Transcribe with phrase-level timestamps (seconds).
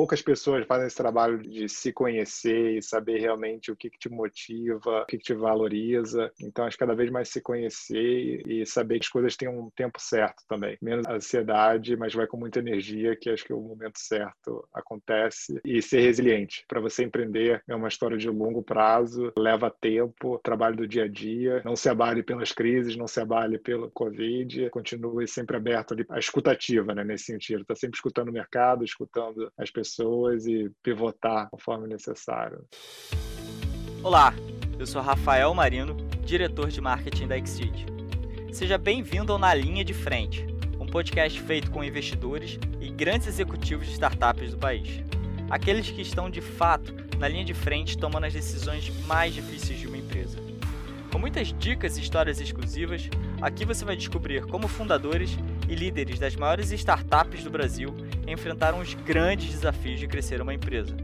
[0.00, 4.08] poucas pessoas fazem esse trabalho de se conhecer e saber realmente o que, que te
[4.08, 6.32] motiva, o que, que te valoriza.
[6.40, 9.68] Então, acho que cada vez mais se conhecer e saber que as coisas têm um
[9.68, 10.78] tempo certo também.
[10.80, 15.60] Menos ansiedade, mas vai com muita energia, que acho que o momento certo acontece.
[15.62, 16.64] E ser resiliente.
[16.66, 21.08] Para você empreender é uma história de longo prazo, leva tempo, trabalho do dia a
[21.08, 21.60] dia.
[21.62, 24.70] Não se abale pelas crises, não se abale pelo Covid.
[24.70, 27.60] Continue sempre aberto ali, a escutativa, né, nesse sentido.
[27.60, 29.89] Está sempre escutando o mercado, escutando as pessoas
[30.46, 32.64] e pivotar conforme necessário.
[34.02, 34.34] Olá,
[34.78, 37.86] eu sou Rafael Marino, diretor de marketing da Exceed.
[38.52, 40.46] Seja bem-vindo ao Na Linha de Frente,
[40.78, 45.02] um podcast feito com investidores e grandes executivos de startups do país.
[45.50, 49.86] Aqueles que estão de fato na linha de frente tomando as decisões mais difíceis de
[49.86, 50.49] uma empresa.
[51.12, 53.10] Com muitas dicas e histórias exclusivas,
[53.42, 55.36] aqui você vai descobrir como fundadores
[55.68, 57.94] e líderes das maiores startups do Brasil
[58.28, 60.96] enfrentaram os grandes desafios de crescer uma empresa,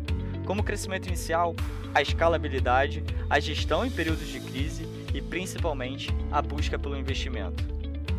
[0.46, 1.56] como o crescimento inicial,
[1.92, 7.65] a escalabilidade, a gestão em períodos de crise e principalmente a busca pelo investimento.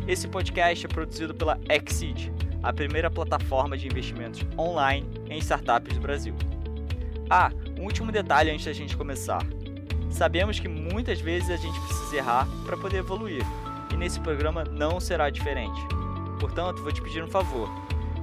[0.06, 2.30] Esse podcast é produzido pela Exceed,
[2.62, 6.34] a primeira plataforma de investimentos online em startups do Brasil.
[7.30, 9.46] Ah, um último detalhe antes da gente começar.
[10.10, 13.42] Sabemos que muitas vezes a gente precisa errar para poder evoluir,
[13.92, 15.80] e nesse programa não será diferente.
[16.40, 17.68] Portanto, vou te pedir um favor.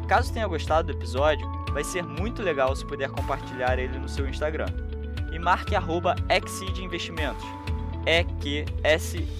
[0.07, 4.27] Caso tenha gostado do episódio, vai ser muito legal se puder compartilhar ele no seu
[4.27, 4.67] Instagram.
[5.33, 6.15] E marque arroba
[6.79, 7.45] Investimentos.
[8.05, 9.33] E-Q-S-E-E-D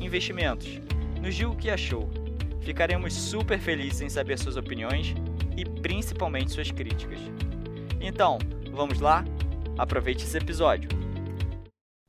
[0.00, 0.80] Investimentos.
[1.20, 2.10] Nos diga o que achou.
[2.62, 5.14] Ficaremos super felizes em saber suas opiniões
[5.56, 7.20] e principalmente suas críticas.
[8.00, 8.38] Então,
[8.72, 9.24] vamos lá?
[9.78, 10.90] Aproveite esse episódio.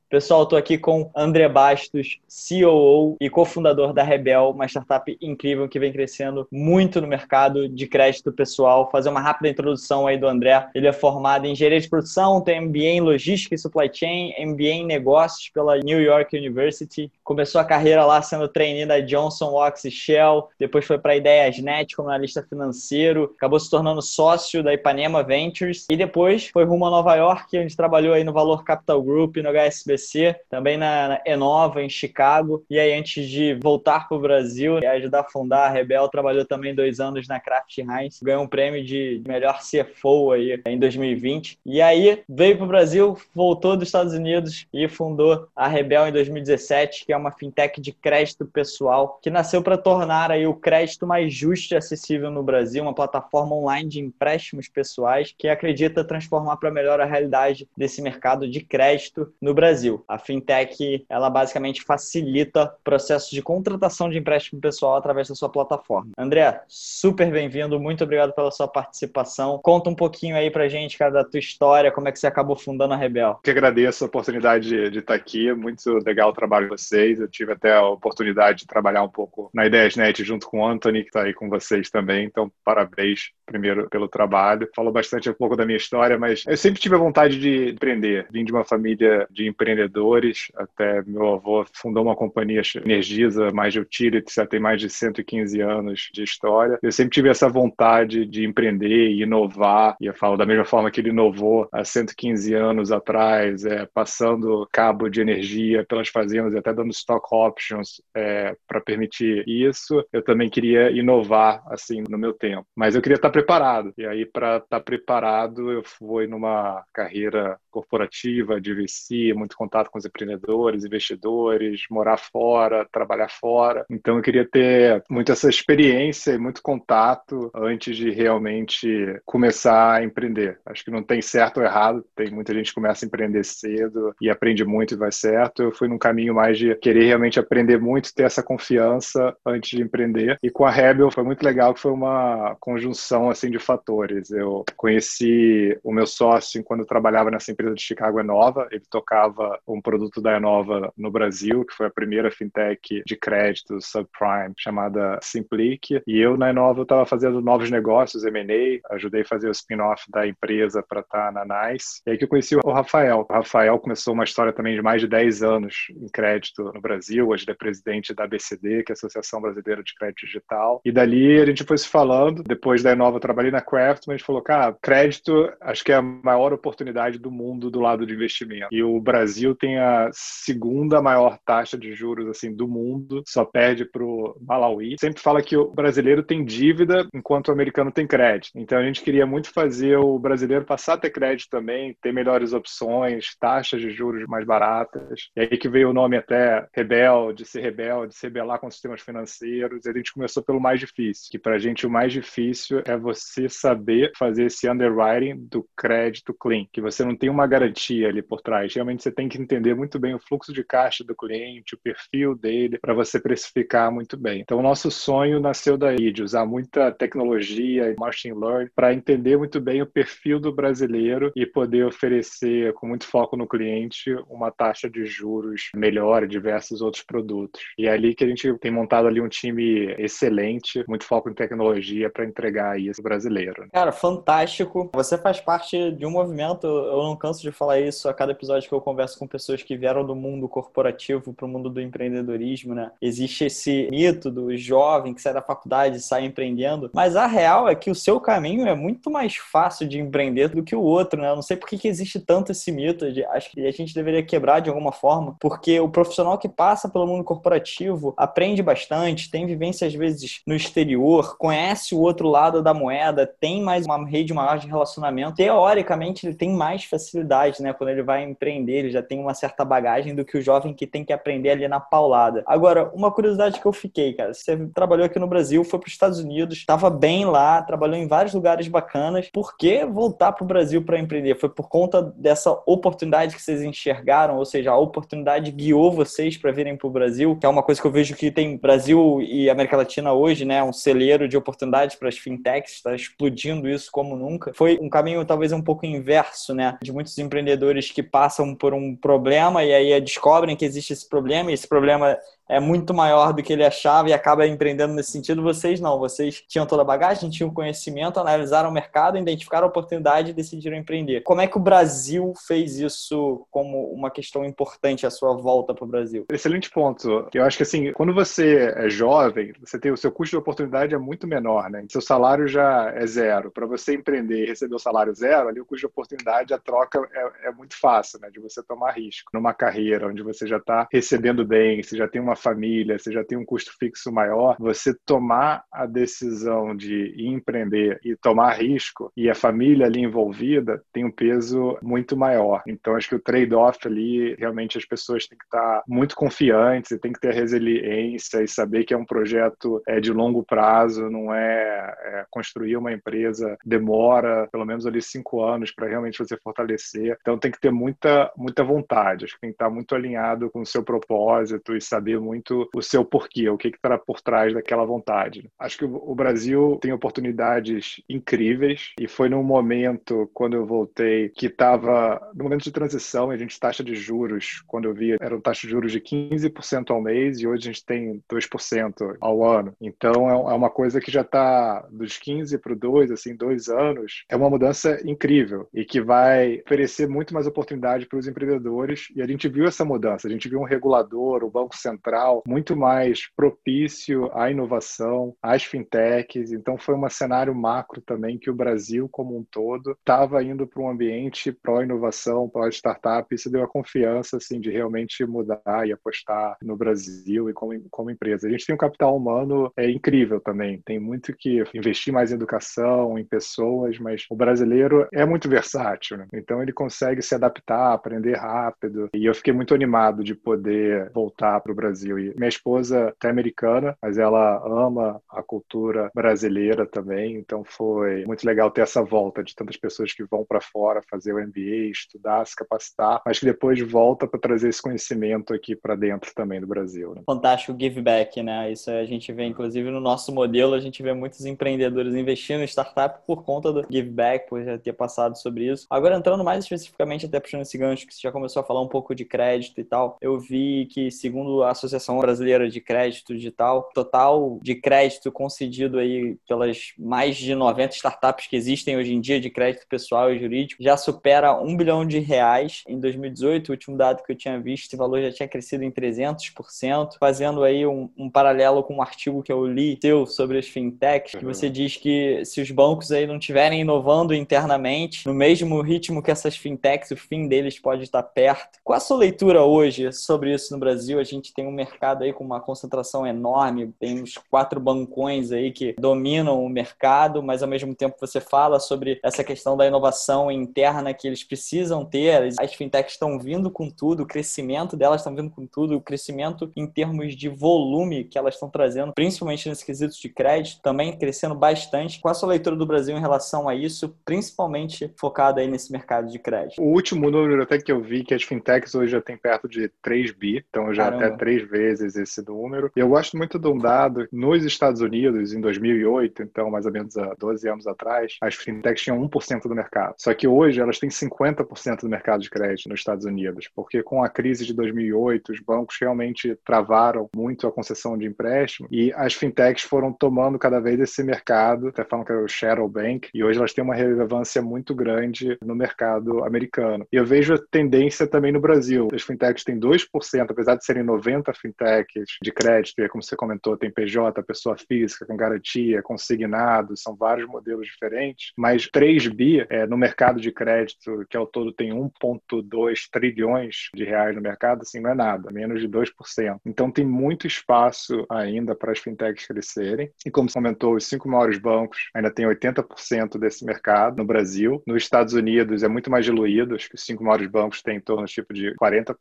[0.10, 5.80] Pessoal, estou aqui com André Bastos, COO e cofundador da Rebel, uma startup incrível que
[5.80, 8.90] vem crescendo muito no mercado de crédito pessoal.
[8.90, 10.68] Fazer uma rápida introdução aí do André.
[10.74, 14.64] Ele é formado em engenharia de produção, tem MBA em logística e supply chain, MBA
[14.64, 17.12] em negócios pela New York University.
[17.30, 19.54] Começou a carreira lá sendo trainee da Johnson
[19.86, 24.74] e Shell, depois foi para a Ideiasnet como analista financeiro, acabou se tornando sócio da
[24.74, 29.00] Ipanema Ventures e depois foi rumo a Nova York, onde trabalhou aí no Valor Capital
[29.04, 32.66] Group, no HSBC também na Enova, em Chicago.
[32.68, 36.46] E aí, antes de voltar para o Brasil e ajudar a fundar a Rebel, trabalhou
[36.46, 41.60] também dois anos na Kraft Heinz, ganhou um prêmio de melhor CFO aí em 2020.
[41.64, 46.12] E aí, veio para o Brasil, voltou dos Estados Unidos e fundou a Rebel em
[46.12, 51.06] 2017, que é uma fintech de crédito pessoal, que nasceu para tornar aí o crédito
[51.06, 56.58] mais justo e acessível no Brasil, uma plataforma online de empréstimos pessoais que acredita transformar
[56.58, 60.04] para melhor a realidade desse mercado de crédito no Brasil.
[60.08, 65.50] A fintech, ela basicamente facilita o processo de contratação de empréstimo pessoal através da sua
[65.50, 66.12] plataforma.
[66.18, 69.60] André, super bem-vindo, muito obrigado pela sua participação.
[69.64, 72.56] Conta um pouquinho aí pra gente, cara, da tua história, como é que você acabou
[72.56, 73.40] fundando a Rebel.
[73.44, 77.09] Que agradeço a oportunidade de, de estar aqui, muito legal o trabalho de vocês.
[77.18, 81.02] Eu tive até a oportunidade de trabalhar um pouco na Ideiasnet junto com o Anthony,
[81.02, 82.26] que está aí com vocês também.
[82.26, 84.70] Então, parabéns primeiro pelo trabalho.
[84.76, 88.28] Falou bastante um pouco da minha história, mas eu sempre tive a vontade de empreender.
[88.32, 90.52] Vim de uma família de empreendedores.
[90.56, 95.62] Até meu avô fundou uma companhia Energisa, mais de utilities, já tem mais de 115
[95.62, 96.78] anos de história.
[96.82, 99.96] Eu sempre tive essa vontade de empreender e inovar.
[100.02, 104.68] E eu falo da mesma forma que ele inovou há 115 anos atrás, é, passando
[104.72, 110.04] cabo de energia pelas fazendas e até dando stock options é, para permitir isso.
[110.12, 113.94] Eu também queria inovar assim no meu tempo, mas eu queria estar preparado.
[113.98, 119.98] E aí para estar preparado, eu fui numa carreira corporativa de VC, muito contato com
[119.98, 123.86] os empreendedores, investidores, morar fora, trabalhar fora.
[123.90, 128.88] Então eu queria ter muito essa experiência e muito contato antes de realmente
[129.26, 130.60] começar a empreender.
[130.66, 134.14] Acho que não tem certo ou errado, tem muita gente que começa a empreender cedo
[134.22, 135.64] e aprende muito e vai certo.
[135.64, 139.84] Eu fui num caminho mais de querer realmente aprender muito, ter essa confiança antes de
[139.84, 140.38] empreender.
[140.42, 144.32] E com a Rebel foi muito legal que foi uma conjunção assim de fatores.
[144.32, 149.60] Eu conheci o meu sócio quando eu trabalhava nessa empresa de Chicago Nova, ele tocava
[149.68, 155.20] um produto da Enova no Brasil, que foi a primeira fintech de crédito subprime chamada
[155.22, 156.02] Simplic.
[156.06, 160.28] E eu na Enova estava fazendo novos negócios, M&A, ajudei a fazer o spin-off da
[160.28, 162.02] empresa para estar tá na Nice.
[162.06, 163.26] E aí que eu conheci o Rafael.
[163.30, 167.28] O Rafael começou uma história também de mais de 10 anos em crédito no Brasil,
[167.28, 170.82] hoje ele é presidente da ABCD, que é a Associação Brasileira de Crédito Digital.
[170.84, 174.18] E dali a gente foi se falando, depois da Inova eu trabalhei na Craftman, a
[174.18, 178.14] gente falou, cara, crédito acho que é a maior oportunidade do mundo do lado de
[178.14, 178.68] investimento.
[178.72, 183.86] E o Brasil tem a segunda maior taxa de juros assim do mundo, só perde
[183.86, 184.96] para o Malawi.
[185.00, 188.52] Sempre fala que o brasileiro tem dívida enquanto o americano tem crédito.
[188.56, 192.54] Então a gente queria muito fazer o brasileiro passar a ter crédito também, ter melhores
[192.54, 195.30] opções, taxas de juros mais baratas.
[195.36, 199.86] E aí que veio o nome até rebelde, ser rebelde, se rebelar com sistemas financeiros.
[199.86, 203.48] A gente começou pelo mais difícil, que para a gente o mais difícil é você
[203.48, 208.42] saber fazer esse underwriting do crédito clean, que você não tem uma garantia ali por
[208.42, 208.74] trás.
[208.74, 212.36] Realmente você tem que entender muito bem o fluxo de caixa do cliente, o perfil
[212.36, 214.42] dele, para você precificar muito bem.
[214.42, 219.38] Então, o nosso sonho nasceu daí, de usar muita tecnologia e machine learning para entender
[219.38, 224.52] muito bem o perfil do brasileiro e poder oferecer, com muito foco no cliente, uma
[224.52, 227.62] taxa de juros melhor e diversos outros produtos.
[227.78, 231.34] E é ali que a gente tem montado ali um time excelente, muito foco em
[231.34, 233.68] tecnologia para entregar isso brasileiro.
[233.72, 234.90] Cara, fantástico.
[234.94, 238.68] Você faz parte de um movimento, eu não canso de falar isso a cada episódio
[238.68, 242.74] que eu converso com pessoas que vieram do mundo corporativo para o mundo do empreendedorismo,
[242.74, 242.92] né?
[243.02, 247.70] Existe esse mito do jovem que sai da faculdade e sai empreendendo, mas a real
[247.70, 251.22] é que o seu caminho é muito mais fácil de empreender do que o outro,
[251.22, 251.30] né?
[251.30, 253.94] Eu não sei por que, que existe tanto esse mito, de, acho que a gente
[253.94, 259.30] deveria quebrar de alguma forma, porque o profissional que passa pelo mundo corporativo aprende bastante,
[259.30, 264.06] tem vivência às vezes no exterior, conhece o outro lado da moeda, tem mais uma
[264.08, 265.36] rede maior de relacionamento.
[265.36, 267.74] Teoricamente, ele tem mais facilidade, né?
[267.74, 270.88] Quando ele vai empreender, ele já tem uma certa bagagem do que o jovem que
[270.88, 272.44] tem que aprender ali na paulada.
[272.46, 275.94] Agora, uma curiosidade que eu fiquei, cara, você trabalhou aqui no Brasil, foi para os
[275.94, 279.30] Estados Unidos, estava bem lá, trabalhou em vários lugares bacanas.
[279.32, 281.36] Por que voltar para o Brasil para empreender?
[281.36, 286.52] Foi por conta dessa oportunidade que vocês enxergaram, ou seja, a oportunidade guiou vocês para
[286.52, 289.50] virem para o Brasil, que é uma coisa que eu vejo que tem Brasil e
[289.50, 294.16] América Latina hoje, né, um celeiro de oportunidades para as fintechs, está explodindo isso como
[294.16, 294.54] nunca.
[294.54, 298.96] Foi um caminho talvez um pouco inverso, né, de muitos empreendedores que passam por um
[298.96, 302.18] problema e aí descobrem que existe esse problema e esse problema
[302.50, 305.44] é muito maior do que ele achava e acaba empreendendo nesse sentido.
[305.44, 310.32] Vocês não, vocês tinham toda a bagagem, tinham conhecimento, analisaram o mercado, identificaram a oportunidade
[310.32, 311.22] e decidiram empreender.
[311.22, 315.86] Como é que o Brasil fez isso como uma questão importante a sua volta para
[315.86, 316.26] o Brasil?
[316.32, 317.28] Excelente ponto.
[317.34, 320.96] Eu acho que assim, quando você é jovem, você tem o seu custo de oportunidade
[320.96, 321.86] é muito menor, né?
[321.90, 323.52] Seu salário já é zero.
[323.52, 327.08] Para você empreender e receber o salário zero, ali o custo de oportunidade, a troca
[327.14, 328.30] é, é muito fácil, né?
[328.32, 332.20] De você tomar risco numa carreira onde você já está recebendo bem, você já tem
[332.20, 338.00] uma família, você já tem um custo fixo maior, você tomar a decisão de empreender
[338.04, 342.64] e tomar risco e a família ali envolvida tem um peso muito maior.
[342.68, 347.14] Então, acho que o trade-off ali, realmente as pessoas têm que estar muito confiantes têm
[347.14, 351.96] que ter resiliência e saber que é um projeto é, de longo prazo, não é,
[352.04, 357.18] é construir uma empresa demora pelo menos ali cinco anos para realmente você fortalecer.
[357.22, 360.62] Então, tem que ter muita, muita vontade, acho que tem que estar muito alinhado com
[360.62, 364.86] o seu propósito e saber muito o seu porquê, o que está por trás daquela
[364.86, 365.50] vontade.
[365.58, 371.48] Acho que o Brasil tem oportunidades incríveis e foi num momento, quando eu voltei, que
[371.48, 375.42] estava no momento de transição, a gente taxa de juros, quando eu vi, era um
[375.42, 379.74] taxa de juros de 15% ao mês e hoje a gente tem 2% ao ano.
[379.82, 383.70] Então é, é uma coisa que já está dos 15 para o 2, assim, dois
[383.70, 389.08] anos, é uma mudança incrível e que vai oferecer muito mais oportunidade para os empreendedores
[389.16, 392.76] e a gente viu essa mudança, a gente viu um regulador, o Banco Central muito
[392.76, 396.52] mais propício à inovação, às fintechs.
[396.52, 400.82] Então, foi um cenário macro também que o Brasil, como um todo, estava indo para
[400.82, 403.34] um ambiente pró-inovação, pró-startup.
[403.34, 408.12] Isso deu a confiança assim, de realmente mudar e apostar no Brasil e como, como
[408.12, 408.48] empresa.
[408.48, 410.82] A gente tem um capital humano é incrível também.
[410.86, 416.18] Tem muito que investir mais em educação, em pessoas, mas o brasileiro é muito versátil.
[416.18, 416.28] Né?
[416.34, 419.10] Então, ele consegue se adaptar, aprender rápido.
[419.14, 422.20] E eu fiquei muito animado de poder voltar para o Brasil Brasil.
[422.20, 428.44] E minha esposa é americana, mas ela ama a cultura brasileira também, então foi muito
[428.46, 432.46] legal ter essa volta de tantas pessoas que vão para fora fazer o MBA, estudar,
[432.46, 436.68] se capacitar, mas que depois volta para trazer esse conhecimento aqui para dentro também do
[436.68, 437.14] Brasil.
[437.14, 437.22] Né?
[437.26, 438.72] Fantástico give back, né?
[438.72, 442.68] Isso a gente vê, inclusive, no nosso modelo, a gente vê muitos empreendedores investindo em
[442.68, 445.86] startup por conta do give back, por já ter passado sobre isso.
[445.90, 448.88] Agora, entrando mais especificamente, até puxando esse gancho, que você já começou a falar um
[448.88, 453.36] pouco de crédito e tal, eu vi que, segundo a Associação Associação Brasileira de Crédito
[453.36, 453.90] Digital.
[453.94, 459.40] Total de crédito concedido aí pelas mais de 90 startups que existem hoje em dia
[459.40, 462.84] de crédito pessoal e jurídico já supera um bilhão de reais.
[462.88, 465.92] Em 2018, o último dado que eu tinha visto, esse valor já tinha crescido em
[465.92, 470.68] 300%, fazendo aí um, um paralelo com um artigo que eu li seu sobre as
[470.68, 475.82] fintechs, que você diz que se os bancos aí não estiverem inovando internamente, no mesmo
[475.82, 478.80] ritmo que essas fintechs, o fim deles pode estar perto.
[478.84, 481.20] Qual a sua leitura hoje sobre isso no Brasil?
[481.20, 485.72] A gente tem um mercado aí com uma concentração enorme, tem uns quatro bancões aí
[485.72, 490.52] que dominam o mercado, mas ao mesmo tempo você fala sobre essa questão da inovação
[490.52, 492.54] interna que eles precisam ter.
[492.60, 496.72] As fintechs estão vindo com tudo, o crescimento delas estão vindo com tudo, o crescimento
[496.76, 501.56] em termos de volume que elas estão trazendo, principalmente nesses quesitos de crédito, também crescendo
[501.56, 502.20] bastante.
[502.20, 506.30] Qual a sua leitura do Brasil em relação a isso, principalmente focada aí nesse mercado
[506.30, 506.82] de crédito?
[506.82, 509.90] O último número até que eu vi que as fintechs hoje já tem perto de
[510.02, 511.26] 3 bi, então já Caramba.
[511.26, 512.92] até três vezes esse número.
[512.96, 516.92] E eu gosto muito de um dado, nos Estados Unidos, em 2008, então mais ou
[516.92, 520.16] menos há 12 anos atrás, as fintechs tinham 1% do mercado.
[520.18, 524.24] Só que hoje elas têm 50% do mercado de crédito nos Estados Unidos, porque com
[524.24, 529.34] a crise de 2008, os bancos realmente travaram muito a concessão de empréstimo e as
[529.34, 533.44] fintechs foram tomando cada vez esse mercado, até falam que era o shadow bank, e
[533.44, 537.06] hoje elas têm uma relevância muito grande no mercado americano.
[537.12, 539.08] E eu vejo a tendência também no Brasil.
[539.14, 540.08] As fintechs têm 2%,
[540.50, 545.26] apesar de serem 90 fintechs de crédito, e como você comentou, tem PJ, pessoa física,
[545.26, 551.26] com garantia, consignado, são vários modelos diferentes, mas 3 bi é, no mercado de crédito,
[551.30, 555.82] que ao todo tem 1,2 trilhões de reais no mercado, assim, não é nada, menos
[555.82, 556.60] de 2%.
[556.66, 560.12] Então tem muito espaço ainda para as fintechs crescerem.
[560.26, 564.82] E como você comentou, os cinco maiores bancos ainda têm 80% desse mercado no Brasil.
[564.86, 568.02] Nos Estados Unidos é muito mais diluído, acho que os cinco maiores bancos têm em
[568.02, 569.16] torno tipo de 40%.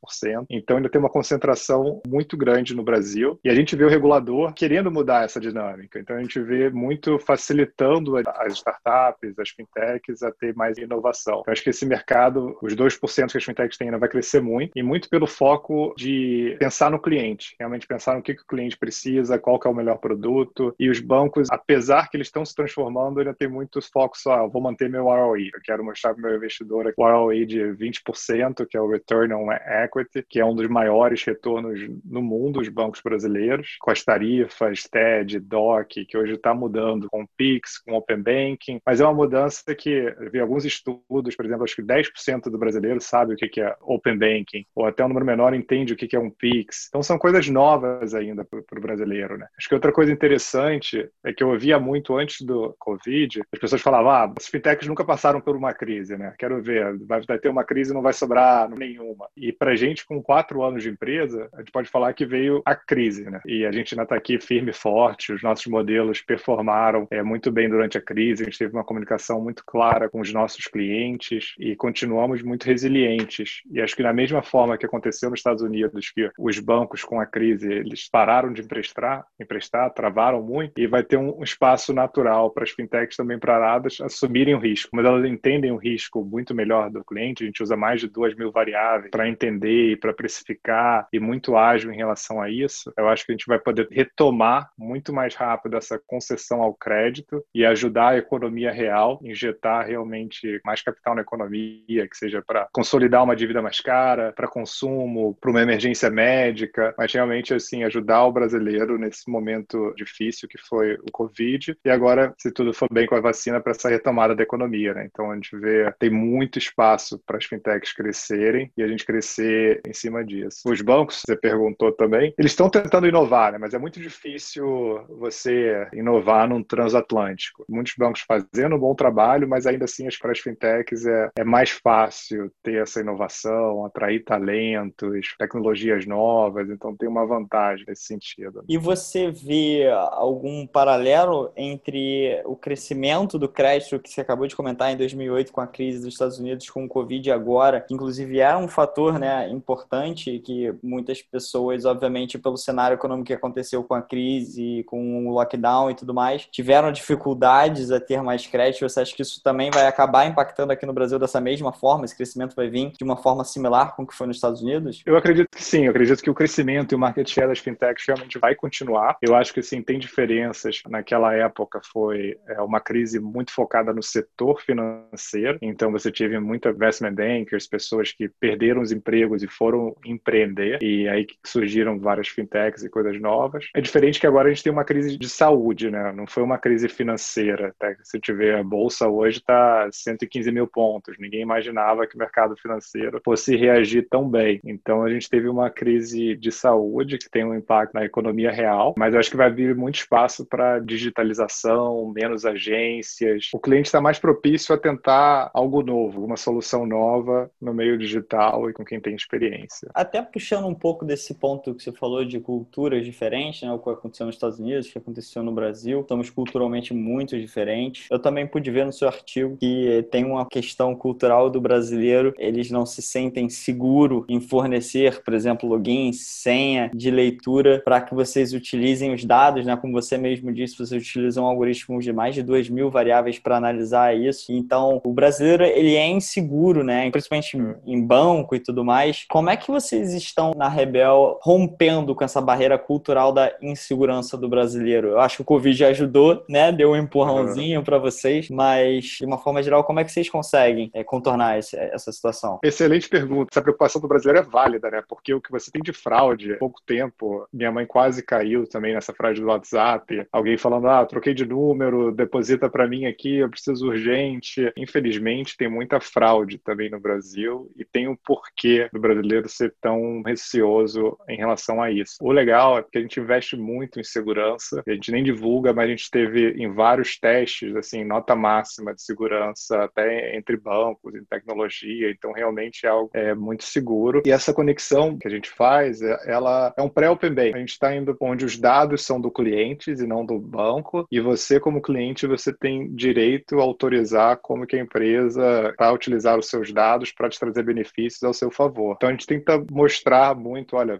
[0.50, 3.38] Então ainda tem uma concentração muito grande no Brasil.
[3.44, 5.98] E a gente vê o regulador querendo mudar essa dinâmica.
[5.98, 11.42] Então a gente vê muito facilitando as startups, as fintechs a ter mais inovação.
[11.46, 14.72] Eu acho que esse mercado, os 2% que as fintechs têm ainda vai crescer muito,
[14.76, 18.76] e muito pelo foco de pensar no cliente, realmente pensar no que, que o cliente
[18.76, 20.74] precisa, qual é o melhor produto.
[20.78, 24.46] E os bancos, apesar que eles estão se transformando, ainda tem muitos focos só, ah,
[24.46, 25.50] vou manter meu ROE.
[25.54, 29.32] Eu quero mostrar para o meu investidor o ROE de 20%, que é o Return
[29.34, 34.04] on Equity, que é um dos maiores retornos no mundo, os bancos brasileiros, com as
[34.04, 39.14] tarifas, TED, DOC, que hoje está mudando com PIX, com Open Banking, mas é uma
[39.14, 43.60] mudança que vi alguns estudos, por exemplo, acho que 10% do brasileiro sabe o que
[43.60, 46.88] é Open Banking, ou até um número menor entende o que é um PIX.
[46.88, 49.36] Então são coisas novas ainda para o brasileiro.
[49.36, 49.46] Né?
[49.58, 53.82] Acho que outra coisa interessante é que eu ouvia muito antes do Covid, as pessoas
[53.82, 56.34] falavam, ah, as fintechs nunca passaram por uma crise, né?
[56.38, 59.28] Quero ver, vai ter uma crise e não vai sobrar nenhuma.
[59.36, 62.74] E para gente, com quatro anos de empresa, a gente pode falar que veio a
[62.74, 63.40] crise, né?
[63.46, 67.50] E a gente ainda está aqui firme e forte, os nossos modelos performaram é, muito
[67.50, 71.54] bem durante a crise, a gente teve uma comunicação muito clara com os nossos clientes
[71.58, 73.62] e continuamos muito resilientes.
[73.70, 77.20] E acho que da mesma forma que aconteceu nos Estados Unidos, que os bancos com
[77.20, 82.50] a crise, eles pararam de emprestar, emprestar, travaram muito, e vai ter um espaço natural
[82.50, 84.90] para as fintechs também paradas assumirem o risco.
[84.92, 88.34] Mas elas entendem o risco muito melhor do cliente, a gente usa mais de duas
[88.34, 92.92] mil variáveis para entender e para precificar, e muito ágil em relação a isso.
[92.96, 97.44] Eu acho que a gente vai poder retomar muito mais rápido essa concessão ao crédito
[97.54, 103.22] e ajudar a economia real, injetar realmente mais capital na economia, que seja para consolidar
[103.22, 108.32] uma dívida mais cara, para consumo, para uma emergência médica, mas realmente assim ajudar o
[108.32, 113.14] brasileiro nesse momento difícil que foi o Covid e agora, se tudo for bem com
[113.14, 114.94] a vacina, para essa retomada da economia.
[114.94, 115.08] Né?
[115.10, 119.80] Então a gente vê tem muito espaço para as fintechs crescerem e a gente crescer
[119.86, 120.60] em cima disso.
[120.66, 123.58] Os bancos, você perguntou também, eles estão tentando inovar, né?
[123.58, 127.64] mas é muito difícil você inovar num transatlântico.
[127.68, 131.70] Muitos bancos fazendo um bom trabalho, mas ainda assim, para as fintechs é, é mais
[131.70, 138.64] fácil ter essa inovação, atrair talentos, tecnologias novas, então tem uma vantagem nesse sentido.
[138.68, 144.92] E você vê algum paralelo entre o crescimento do crédito que você acabou de comentar
[144.92, 148.58] em 2008 com a crise dos Estados Unidos, com o Covid agora, que inclusive era
[148.58, 154.02] um fator né, importante que muitas pessoas, obviamente, pelo cenário econômico que aconteceu com a
[154.02, 158.88] crise, com o lockdown e tudo mais, tiveram dificuldades a ter mais crédito.
[158.88, 162.04] Você acha que isso também vai acabar impactando aqui no Brasil dessa mesma forma?
[162.04, 165.02] Esse crescimento vai vir de uma forma similar com o que foi nos Estados Unidos?
[165.04, 165.84] Eu acredito que sim.
[165.84, 169.16] Eu acredito que o crescimento e o market share das fintechs realmente vai continuar.
[169.22, 170.82] Eu acho que sim, tem diferenças.
[170.88, 175.58] Naquela época foi é, uma crise muito focada no setor financeiro.
[175.62, 180.82] Então você teve muita investment bankers, pessoas que perderam os empregos e foram empreender.
[180.82, 181.26] E aí
[181.58, 183.68] surgiram várias fintechs e coisas novas.
[183.74, 186.12] É diferente que agora a gente tem uma crise de saúde, né?
[186.12, 187.68] Não foi uma crise financeira.
[187.68, 191.16] Até que se tiver a bolsa hoje está 115 mil pontos.
[191.18, 194.60] Ninguém imaginava que o mercado financeiro fosse reagir tão bem.
[194.64, 198.94] Então a gente teve uma crise de saúde que tem um impacto na economia real,
[198.96, 203.50] mas eu acho que vai vir muito espaço para digitalização, menos agências.
[203.52, 208.70] O cliente está mais propício a tentar algo novo, uma solução nova no meio digital
[208.70, 209.90] e com quem tem experiência.
[209.94, 213.72] Até puxando um pouco desse ponto que você falou de culturas diferentes, né?
[213.72, 218.06] O que aconteceu nos Estados Unidos, o que aconteceu no Brasil, estamos culturalmente muito diferentes.
[218.10, 222.70] Eu também pude ver no seu artigo que tem uma questão cultural do brasileiro, eles
[222.70, 228.52] não se sentem seguro em fornecer, por exemplo, login, senha de leitura para que vocês
[228.52, 229.76] utilizem os dados, né?
[229.76, 234.16] Como você mesmo disse, vocês utilizam algoritmos de mais de 2 mil variáveis para analisar
[234.16, 234.52] isso.
[234.52, 237.10] Então, o brasileiro, ele é inseguro, né?
[237.10, 239.24] Principalmente em banco e tudo mais.
[239.28, 244.48] Como é que vocês estão na Rebel rompendo com essa barreira cultural da insegurança do
[244.48, 245.08] brasileiro?
[245.08, 246.72] Eu acho que o Covid ajudou, né?
[246.72, 250.90] Deu um empurrãozinho para vocês, mas de uma forma geral, como é que vocês conseguem
[250.94, 252.58] é, contornar esse, essa situação?
[252.62, 253.50] Excelente pergunta.
[253.52, 255.02] Essa preocupação do brasileiro é válida, né?
[255.08, 259.12] Porque o que você tem de fraude, pouco tempo, minha mãe quase caiu também nessa
[259.12, 260.26] fraude do WhatsApp.
[260.32, 264.72] Alguém falando, ah, troquei de número, deposita para mim aqui, eu preciso urgente.
[264.76, 270.22] Infelizmente, tem muita fraude também no Brasil e tem um porquê do brasileiro ser tão
[270.24, 272.16] receoso em relação a isso.
[272.20, 275.86] O legal é que a gente investe muito em segurança, a gente nem divulga, mas
[275.86, 281.24] a gente teve em vários testes, assim, nota máxima de segurança, até entre bancos, em
[281.24, 284.22] tecnologia, então realmente é algo é, muito seguro.
[284.26, 287.54] E essa conexão que a gente faz, é, ela é um pré-open bank.
[287.54, 291.20] A gente está indo onde os dados são do cliente e não do banco, e
[291.20, 296.48] você, como cliente, você tem direito a autorizar como que a empresa vai utilizar os
[296.48, 298.94] seus dados para te trazer benefícios ao seu favor.
[298.96, 300.98] Então a gente tenta mostrar muito, olha,